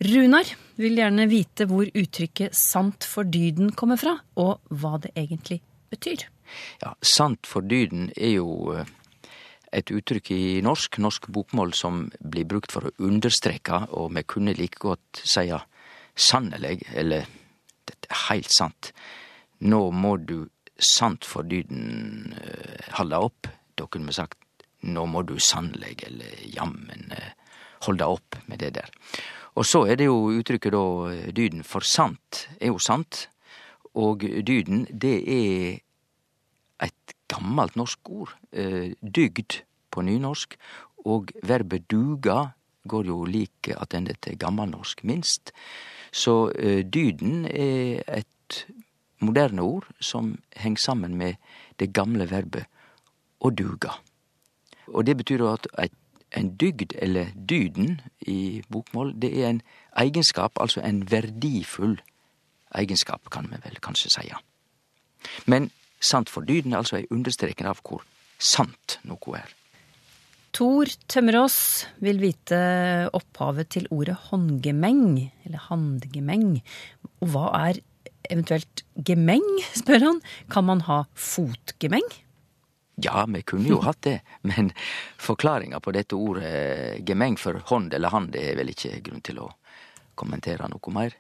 Runar 0.02 0.48
vil 0.82 0.98
gjerne 0.98 1.28
vite 1.30 1.68
hvor 1.70 1.86
uttrykket 1.86 2.56
'sant 2.58 3.06
for 3.06 3.24
dyden' 3.24 3.76
kommer 3.78 4.00
fra, 4.02 4.16
og 4.36 4.62
hva 4.70 4.98
det 4.98 5.12
egentlig 5.16 5.62
betyr. 5.92 6.26
Ja, 6.82 6.94
Sant 7.02 7.46
for 7.46 7.62
dyden 7.62 8.10
er 8.18 8.34
jo 8.40 8.74
eh, 8.74 8.86
et 9.72 9.92
uttrykk 9.92 10.32
i 10.32 10.62
norsk, 10.66 10.98
norsk 10.98 11.28
bokmål, 11.30 11.74
som 11.74 12.10
blir 12.20 12.46
brukt 12.46 12.72
for 12.72 12.90
å 12.90 12.94
understreke, 12.98 13.88
og 13.94 14.16
vi 14.16 14.24
kunne 14.24 14.58
like 14.58 14.80
godt 14.82 15.22
si 15.24 15.46
sannelig, 16.16 16.82
eller 16.96 17.30
dette 17.86 18.10
er 18.10 18.26
heilt 18.28 18.52
sant. 18.52 18.92
Nå 19.62 19.92
må 19.92 20.18
du 20.18 20.50
sant 20.78 21.24
for 21.26 21.44
dyden 21.44 22.34
holde 22.98 23.18
opp. 23.22 23.48
Da 23.78 23.86
kunne 23.86 24.10
vi 24.10 24.18
sagt 24.18 24.38
nå 24.82 25.06
må 25.06 25.22
du 25.22 25.38
sannelig, 25.38 26.04
eller 26.08 26.42
jammen, 26.56 27.12
uh, 27.14 27.41
holde 27.86 28.08
opp 28.08 28.38
med 28.48 28.62
det 28.62 28.74
der. 28.80 28.90
Og 29.60 29.66
så 29.68 29.84
er 29.90 30.00
det 30.00 30.08
jo 30.08 30.32
uttrykket 30.32 30.74
da 30.74 30.86
dyden 31.36 31.64
for 31.68 31.84
sant 31.84 32.46
er 32.60 32.72
jo 32.72 32.80
sant. 32.80 33.28
Og 34.00 34.24
dyden, 34.24 34.86
det 34.88 35.18
er 35.28 35.82
et 36.88 37.16
gammelt 37.32 37.76
norsk 37.76 38.10
ord. 38.10 38.32
Eh, 38.52 38.94
dygd 39.02 39.62
på 39.92 40.04
nynorsk. 40.08 40.56
Og 41.06 41.34
verbet 41.44 41.90
duga 41.92 42.54
går 42.88 43.10
jo 43.12 43.24
like 43.26 43.76
attende 43.78 44.16
til 44.22 44.38
gammelnorsk, 44.40 45.04
minst. 45.04 45.52
Så 46.12 46.52
eh, 46.56 46.86
dyden 46.86 47.46
er 47.46 48.04
et 48.08 48.66
moderne 49.22 49.62
ord 49.62 49.88
som 50.00 50.38
henger 50.56 50.82
sammen 50.82 51.18
med 51.18 51.36
det 51.80 51.92
gamle 51.94 52.26
verbet 52.32 52.66
å 53.42 53.52
duga. 53.52 53.98
Og 54.92 55.06
det 55.06 55.18
betyr 55.18 55.44
at 55.50 55.68
eit 55.80 55.96
en 56.38 56.54
dygd, 56.58 56.96
eller 57.02 57.34
dyden 57.36 58.00
i 58.28 58.62
bokmål, 58.72 59.14
det 59.22 59.32
er 59.42 59.50
en 59.50 59.62
egenskap, 60.00 60.60
altså 60.62 60.82
en 60.86 61.04
verdifull 61.12 62.00
egenskap, 62.76 63.30
kan 63.32 63.50
vi 63.52 63.60
vel 63.64 63.80
kanskje 63.84 64.14
seie. 64.14 64.38
Men 65.46 65.70
sant 66.00 66.32
for 66.32 66.46
dyden 66.48 66.74
er 66.74 66.82
altså 66.82 67.02
ei 67.02 67.10
understreking 67.12 67.68
av 67.70 67.82
hvor 67.86 68.06
sant 68.42 69.00
noe 69.08 69.42
er. 69.42 69.52
Tor 70.52 70.90
Tømmerås 71.08 71.58
vil 72.04 72.20
vite 72.20 72.58
opphavet 73.16 73.70
til 73.72 73.86
ordet 73.94 74.18
håndgemeng, 74.28 75.32
eller 75.46 75.68
handgemeng. 75.70 76.58
Og 77.24 77.32
hva 77.32 77.46
er 77.70 77.80
eventuelt 78.32 78.84
gemeng, 79.08 79.46
spør 79.76 80.04
han. 80.04 80.20
Kan 80.52 80.68
man 80.68 80.84
ha 80.90 81.06
fotgemeng? 81.16 82.08
Ja, 83.04 83.26
vi 83.28 83.42
kunne 83.42 83.70
jo 83.70 83.80
hatt 83.88 84.02
det, 84.02 84.20
men 84.42 84.72
forklaringa 85.22 85.80
på 85.80 85.94
dette 85.96 86.16
ordet 86.16 87.02
gemeng 87.08 87.38
for 87.40 87.62
hånd 87.72 87.94
eller 87.94 88.14
hand 88.14 88.34
det 88.36 88.44
er 88.52 88.60
vel 88.60 88.74
ikke 88.74 89.00
grunn 89.06 89.24
til 89.26 89.42
å 89.42 89.50
kommentere 90.20 90.70
noe 90.70 90.94
mer. 90.94 91.16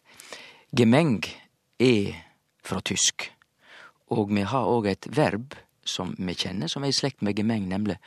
Gemeng 0.78 1.20
er 1.82 2.14
fra 2.62 2.82
tysk, 2.86 3.32
og 4.14 4.30
vi 4.36 4.44
har 4.46 4.70
òg 4.70 4.92
et 4.92 5.08
verb 5.16 5.56
som 5.88 6.14
vi 6.18 6.36
kjenner, 6.38 6.70
som 6.70 6.84
er 6.84 6.94
i 6.94 6.96
slekt 6.96 7.24
med 7.26 7.40
gemeng, 7.40 7.66
nemlig 7.70 7.98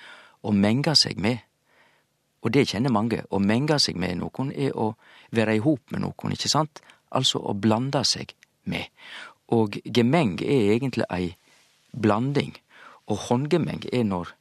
å 0.45 0.53
menge 0.55 0.95
seg 0.99 1.19
med. 1.19 1.43
Og 2.45 2.53
det 2.53 2.69
kjenner 2.69 2.93
mange. 2.93 3.23
Å 3.33 3.41
menge 3.41 3.79
seg 3.81 3.97
med 3.99 4.19
noen 4.21 4.53
er 4.53 4.77
å 4.77 4.93
være 5.35 5.57
i 5.57 5.63
hop 5.65 5.91
med 5.91 6.05
noen, 6.05 6.35
ikke 6.37 6.53
sant? 6.53 6.83
Altså 7.11 7.41
å 7.41 7.55
blande 7.57 8.05
seg 8.07 8.35
med. 8.69 8.93
Og 9.57 9.81
gemeng 9.85 10.37
er 10.45 10.75
egentlig 10.77 11.09
ei 11.13 11.33
blanding 11.91 12.53
og 13.11 13.21
håndgemeng 13.29 13.85
er 13.93 14.05
når, 14.09 14.33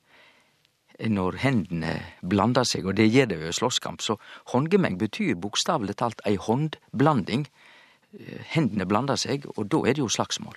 når 1.10 1.40
hendene 1.44 1.96
blander 2.22 2.68
seg, 2.68 2.88
og 2.88 2.98
det 3.00 3.10
gjør 3.12 3.32
det 3.34 3.40
ved 3.42 3.58
slåsskamp. 3.58 4.02
Så 4.02 4.18
håndgemeng 4.54 5.00
betyr 5.02 5.36
bokstavelig 5.36 5.98
talt 6.00 6.24
ei 6.30 6.38
håndblanding. 6.40 7.48
Hendene 8.54 8.88
blander 8.88 9.20
seg, 9.20 9.50
og 9.58 9.68
da 9.74 9.84
er 9.84 9.98
det 9.98 10.06
jo 10.06 10.12
slagsmål. 10.12 10.56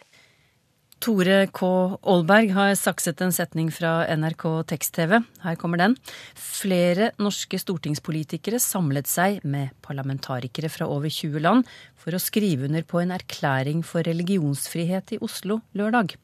Tore 0.97 1.43
K. 1.53 1.67
Aalberg 2.09 2.55
har 2.57 2.71
sakset 2.79 3.21
en 3.21 3.35
setning 3.35 3.69
fra 3.75 4.07
NRK 4.17 4.45
tekst-TV. 4.71 5.19
Her 5.43 5.59
kommer 5.61 5.83
den. 5.83 5.97
Flere 6.35 7.11
norske 7.21 7.61
stortingspolitikere 7.61 8.61
samlet 8.63 9.11
seg 9.11 9.45
med 9.45 9.75
parlamentarikere 9.85 10.71
fra 10.73 10.89
over 10.89 11.13
20 11.13 11.45
land 11.45 11.69
for 12.01 12.17
å 12.17 12.23
skrive 12.23 12.71
under 12.71 12.87
på 12.89 13.03
en 13.03 13.13
erklæring 13.13 13.85
for 13.85 14.09
religionsfrihet 14.09 15.19
i 15.19 15.21
Oslo 15.27 15.61
lørdag. 15.77 16.17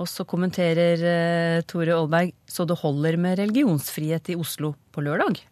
Og 0.00 0.08
så 0.10 0.24
kommenterer 0.28 1.02
uh, 1.04 1.60
Tore 1.68 1.94
Aalberg 1.94 2.32
så 2.48 2.66
det 2.68 2.78
holder 2.80 3.18
med 3.20 3.38
religionsfrihet 3.38 4.32
i 4.32 4.38
Oslo 4.40 4.72
på 4.92 5.04
lørdag? 5.04 5.42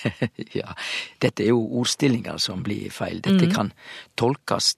ja, 0.60 0.74
dette 1.22 1.44
er 1.44 1.52
jo 1.52 1.62
ordstillinger 1.82 2.40
som 2.42 2.64
blir 2.66 2.90
feil. 2.94 3.20
Dette 3.22 3.50
mm. 3.50 3.54
kan 3.54 3.72
tolkes 4.18 4.74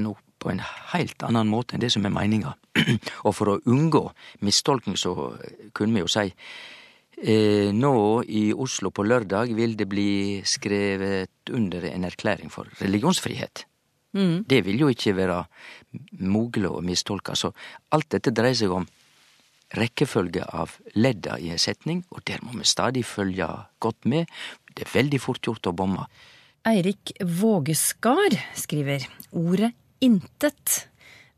nå 0.00 0.14
på 0.40 0.52
en 0.52 0.62
helt 0.94 1.22
annen 1.26 1.50
måte 1.52 1.76
enn 1.76 1.82
det 1.82 1.92
som 1.92 2.06
er 2.08 2.14
meninga. 2.14 2.54
og 3.26 3.34
for 3.36 3.52
å 3.52 3.60
unngå 3.68 4.06
mistolking 4.46 4.96
så 4.96 5.14
kunne 5.76 5.98
vi 5.98 6.06
jo 6.06 6.12
si 6.12 6.30
Eh, 7.20 7.68
nå 7.76 8.22
i 8.24 8.48
Oslo 8.56 8.88
på 8.96 9.04
lørdag 9.04 9.50
vil 9.52 9.74
det 9.76 9.84
bli 9.90 10.40
skrevet 10.48 11.52
under 11.52 11.84
en 11.90 12.06
erklæring 12.08 12.48
for 12.52 12.70
religionsfrihet. 12.80 13.66
Mm. 14.16 14.42
Det 14.48 14.62
vil 14.66 14.82
jo 14.82 14.88
ikke 14.90 15.14
være 15.18 15.44
mulig 16.18 16.70
å 16.70 16.82
mistolke. 16.84 17.36
Så 17.38 17.52
alt 17.94 18.10
dette 18.14 18.34
dreier 18.34 18.58
seg 18.58 18.74
om 18.74 18.88
rekkefølge 19.78 20.42
av 20.50 20.74
ledda 20.98 21.36
i 21.38 21.52
en 21.54 21.60
setning, 21.62 22.02
og 22.10 22.24
der 22.26 22.42
må 22.42 22.56
vi 22.56 22.66
stadig 22.66 23.04
følge 23.06 23.46
godt 23.82 24.08
med. 24.10 24.30
Det 24.74 24.86
er 24.86 24.94
veldig 24.96 25.20
fort 25.22 25.46
gjort 25.46 25.70
å 25.70 25.76
bomme. 25.76 26.06
Eirik 26.66 27.14
Vågeskar 27.24 28.34
skriver 28.58 29.06
ordet 29.30 29.72
intet 30.04 30.90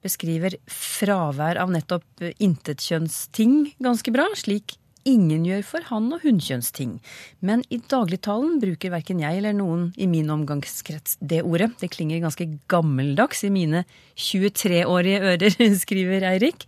beskriver 0.02 0.56
fravær 0.70 1.60
av 1.62 1.70
nettopp 1.70 2.24
intetkjønnsting 2.42 3.74
ganske 3.82 4.14
bra, 4.14 4.26
slik 4.38 4.76
ingen 5.08 5.44
gjør 5.46 5.64
for 5.66 5.86
han- 5.88 6.12
og 6.12 6.22
hunnkjønnsting. 6.22 7.00
Men 7.40 7.64
i 7.70 7.78
dagligtalen 7.78 8.60
bruker 8.62 8.90
verken 8.90 9.20
jeg 9.20 9.38
eller 9.38 9.56
noen 9.56 9.92
i 9.96 10.06
min 10.06 10.30
omgangskrets 10.30 11.18
det 11.20 11.42
ordet. 11.42 11.72
Det 11.80 11.90
klinger 11.90 12.22
ganske 12.22 12.46
gammeldags 12.68 13.44
i 13.44 13.50
mine 13.50 13.84
23-årige 14.16 15.20
ører, 15.32 15.58
skriver 15.84 16.28
Eirik. 16.32 16.66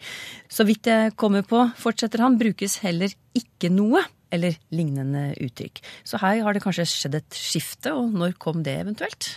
Så 0.49 0.67
vidt 0.67 0.87
jeg 0.87 1.15
kommer 1.17 1.43
på, 1.43 1.63
fortsetter 1.77 2.23
han, 2.25 2.39
brukes 2.39 2.79
heller 2.85 3.13
ikke 3.35 3.71
noe 3.71 4.05
eller 4.35 4.59
lignende 4.75 5.33
uttrykk. 5.43 5.81
Så 6.05 6.19
her 6.23 6.43
har 6.43 6.55
det 6.55 6.63
kanskje 6.65 6.87
skjedd 6.91 7.19
et 7.21 7.39
skifte, 7.39 7.95
og 7.95 8.15
når 8.15 8.39
kom 8.43 8.65
det 8.67 8.79
eventuelt? 8.83 9.37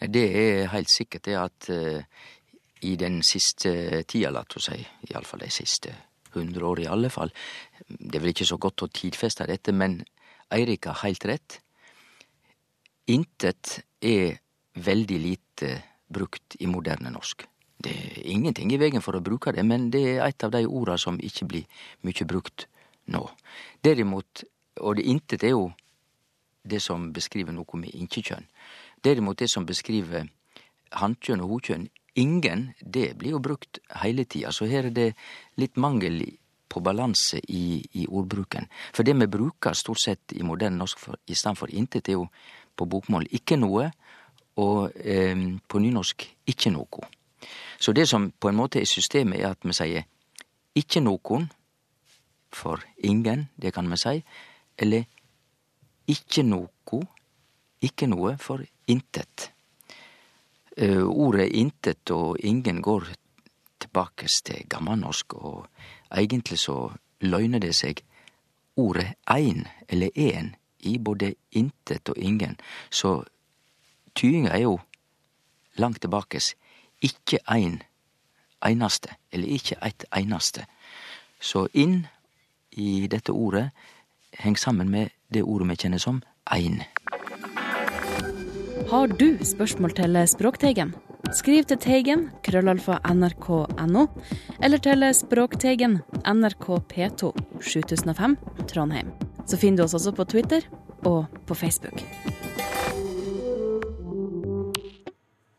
Det 0.00 0.26
er 0.28 0.72
helt 0.74 0.92
sikkert 0.92 1.24
det 1.24 1.36
at 1.40 1.70
uh, 1.72 2.02
i 2.84 2.96
den 3.00 3.22
siste 3.24 4.02
tida, 4.08 4.32
la 4.34 4.44
oss 4.44 4.68
si, 4.68 4.76
iallfall 5.08 5.40
de 5.46 5.52
siste 5.52 5.94
hundre 6.36 6.66
år 6.68 6.82
i 6.84 6.90
alle 6.92 7.08
fall, 7.12 7.32
det 7.88 8.18
er 8.18 8.24
vel 8.24 8.34
ikke 8.34 8.48
så 8.48 8.58
godt 8.58 8.82
å 8.82 8.90
tidfeste 8.90 9.46
dette, 9.46 9.72
men 9.72 10.00
Eirik 10.52 10.88
har 10.90 11.00
heilt 11.04 11.26
rett. 11.26 11.60
Intet 13.10 13.80
er 14.02 14.40
veldig 14.74 15.18
lite 15.22 15.70
brukt 16.12 16.58
i 16.60 16.68
moderne 16.70 17.10
norsk. 17.14 17.46
Det 17.76 17.92
er 17.92 18.22
ingenting 18.32 18.72
i 18.72 18.78
vegen 18.80 19.04
for 19.04 19.18
å 19.18 19.22
bruke 19.24 19.52
det, 19.52 19.62
men 19.66 19.90
det 19.94 20.02
er 20.16 20.24
et 20.26 20.44
av 20.44 20.52
de 20.54 20.64
orda 20.66 20.96
som 20.98 21.18
ikke 21.22 21.46
blir 21.46 21.82
mykje 22.06 22.26
brukt 22.28 22.66
nå. 23.12 23.22
Derimot, 23.84 24.44
og 24.80 24.96
det 24.98 25.06
intet 25.06 25.44
er 25.44 25.54
jo 25.54 25.68
det 26.66 26.80
som 26.82 27.12
beskriver 27.14 27.54
noe 27.54 27.78
med 27.78 27.94
inkjekjønn. 27.94 28.48
Derimot 29.04 29.38
det 29.38 29.50
som 29.52 29.66
beskriver 29.68 30.26
hannkjønn 30.96 31.44
og 31.44 31.56
hokjønn, 31.56 31.86
ingen, 32.16 32.70
det 32.80 33.12
blir 33.20 33.36
jo 33.36 33.42
brukt 33.44 33.78
hele 34.00 34.24
tida. 34.24 34.50
Så 34.50 34.66
her 34.70 34.88
er 34.88 34.94
det 34.94 35.10
litt 35.60 35.76
mangel 35.76 36.24
på 36.68 36.80
balanse 36.80 37.40
i, 37.48 37.80
i 37.92 38.06
ordbruken. 38.06 38.66
For 38.94 39.06
det 39.06 39.16
vi 39.16 39.28
bruker 39.30 39.74
stort 39.74 40.00
sett 40.02 40.34
i 40.36 40.42
moderne 40.42 40.78
norsk 40.78 40.98
for, 40.98 41.18
i 41.26 41.34
stedet 41.34 41.58
for 41.58 41.72
intet, 41.72 42.08
er 42.08 42.18
jo 42.18 42.26
på 42.76 42.88
bokmål 42.90 43.28
ikke 43.38 43.56
noe, 43.60 43.90
og 44.56 44.96
eh, 44.96 45.36
på 45.68 45.80
nynorsk 45.82 46.26
ikke 46.48 46.72
noe. 46.72 47.08
Så 47.78 47.92
det 47.92 48.08
som 48.08 48.30
på 48.32 48.48
en 48.48 48.56
måte 48.56 48.80
er 48.80 48.88
systemet, 48.88 49.40
er 49.40 49.52
at 49.52 49.64
vi 49.64 49.74
sier 49.76 50.06
ikke 50.76 51.00
noen 51.04 51.48
for 52.52 52.82
ingen, 53.04 53.48
det 53.56 53.74
kan 53.74 53.88
vi 53.90 53.98
si, 54.00 54.22
eller 54.78 55.04
ikke 56.08 56.44
noe, 56.46 57.02
ikke 57.82 58.08
noe 58.08 58.36
for 58.40 58.64
intet. 58.88 59.50
Uh, 60.76 61.08
ordet 61.08 61.48
intet 61.56 62.10
og 62.12 62.36
ingen 62.44 62.82
går 62.84 63.06
tilbake 63.80 64.28
til 64.44 64.66
gammelnorsk, 64.68 65.34
og 65.34 65.68
egentlig 66.10 66.58
så 66.58 66.92
løgner 67.20 67.58
det 67.58 67.74
seg 67.74 68.02
ordet 68.76 69.14
ein 69.30 69.66
eller 69.88 70.10
en 70.14 70.54
i 70.80 70.98
både 70.98 71.34
intet 71.50 72.08
og 72.08 72.18
ingen, 72.18 72.56
så 72.90 73.24
tyinga 74.14 74.50
er 74.50 74.62
jo 74.66 74.78
langt 75.76 76.00
tilbake 76.00 76.40
ikke 77.02 77.38
ein 77.48 77.82
einaste, 78.62 79.08
eller 79.32 79.48
ikke 79.48 79.76
eit 79.82 80.04
einaste. 80.12 80.64
Så 81.40 81.66
inn 81.74 82.06
i 82.72 83.06
dette 83.06 83.32
ordet 83.32 83.70
henger 84.38 84.58
sammen 84.58 84.90
med 84.90 85.12
det 85.32 85.42
ordet 85.42 85.68
vi 85.68 85.76
kjenner 85.76 85.98
som 85.98 86.22
ein. 86.52 86.82
Har 88.90 89.06
du 89.06 89.38
spørsmål 89.44 89.94
til 89.94 90.28
Språkteigen? 90.28 90.94
Skriv 91.34 91.64
til 91.66 91.78
Teigen, 91.82 92.28
krøllalfa 92.46 93.00
nrk.no, 93.10 94.04
eller 94.62 94.82
til 94.82 95.02
Språkteigen, 95.16 95.98
NRK 96.22 96.66
P2, 96.92 97.32
7005, 97.58 98.36
Trondheim. 98.70 99.10
Så 99.46 99.58
finner 99.58 99.82
du 99.82 99.86
oss 99.88 99.96
også 99.98 100.14
på 100.14 100.26
Twitter 100.30 100.66
og 101.06 101.26
på 101.46 101.58
Facebook. 101.58 102.04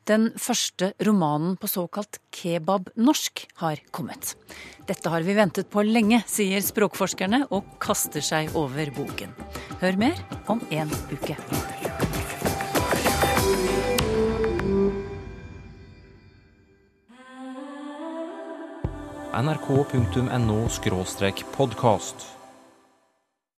Den 0.07 0.29
første 0.39 0.93
romanen 1.03 1.57
på 1.59 1.67
såkalt 1.67 2.21
kebab-norsk 2.31 3.43
har 3.59 3.81
kommet. 3.91 4.37
Dette 4.87 5.11
har 5.11 5.25
vi 5.27 5.35
ventet 5.35 5.67
på 5.73 5.83
lenge, 5.83 6.21
sier 6.31 6.63
språkforskerne 6.63 7.43
og 7.51 7.75
kaster 7.83 8.23
seg 8.23 8.55
over 8.55 8.93
boken. 8.95 9.35
Hør 9.83 9.99
mer 9.99 10.23
om 10.47 10.63
en 10.71 10.95
uke. 11.11 11.35
nrk.no 19.41 20.69
podkast. 21.45 22.36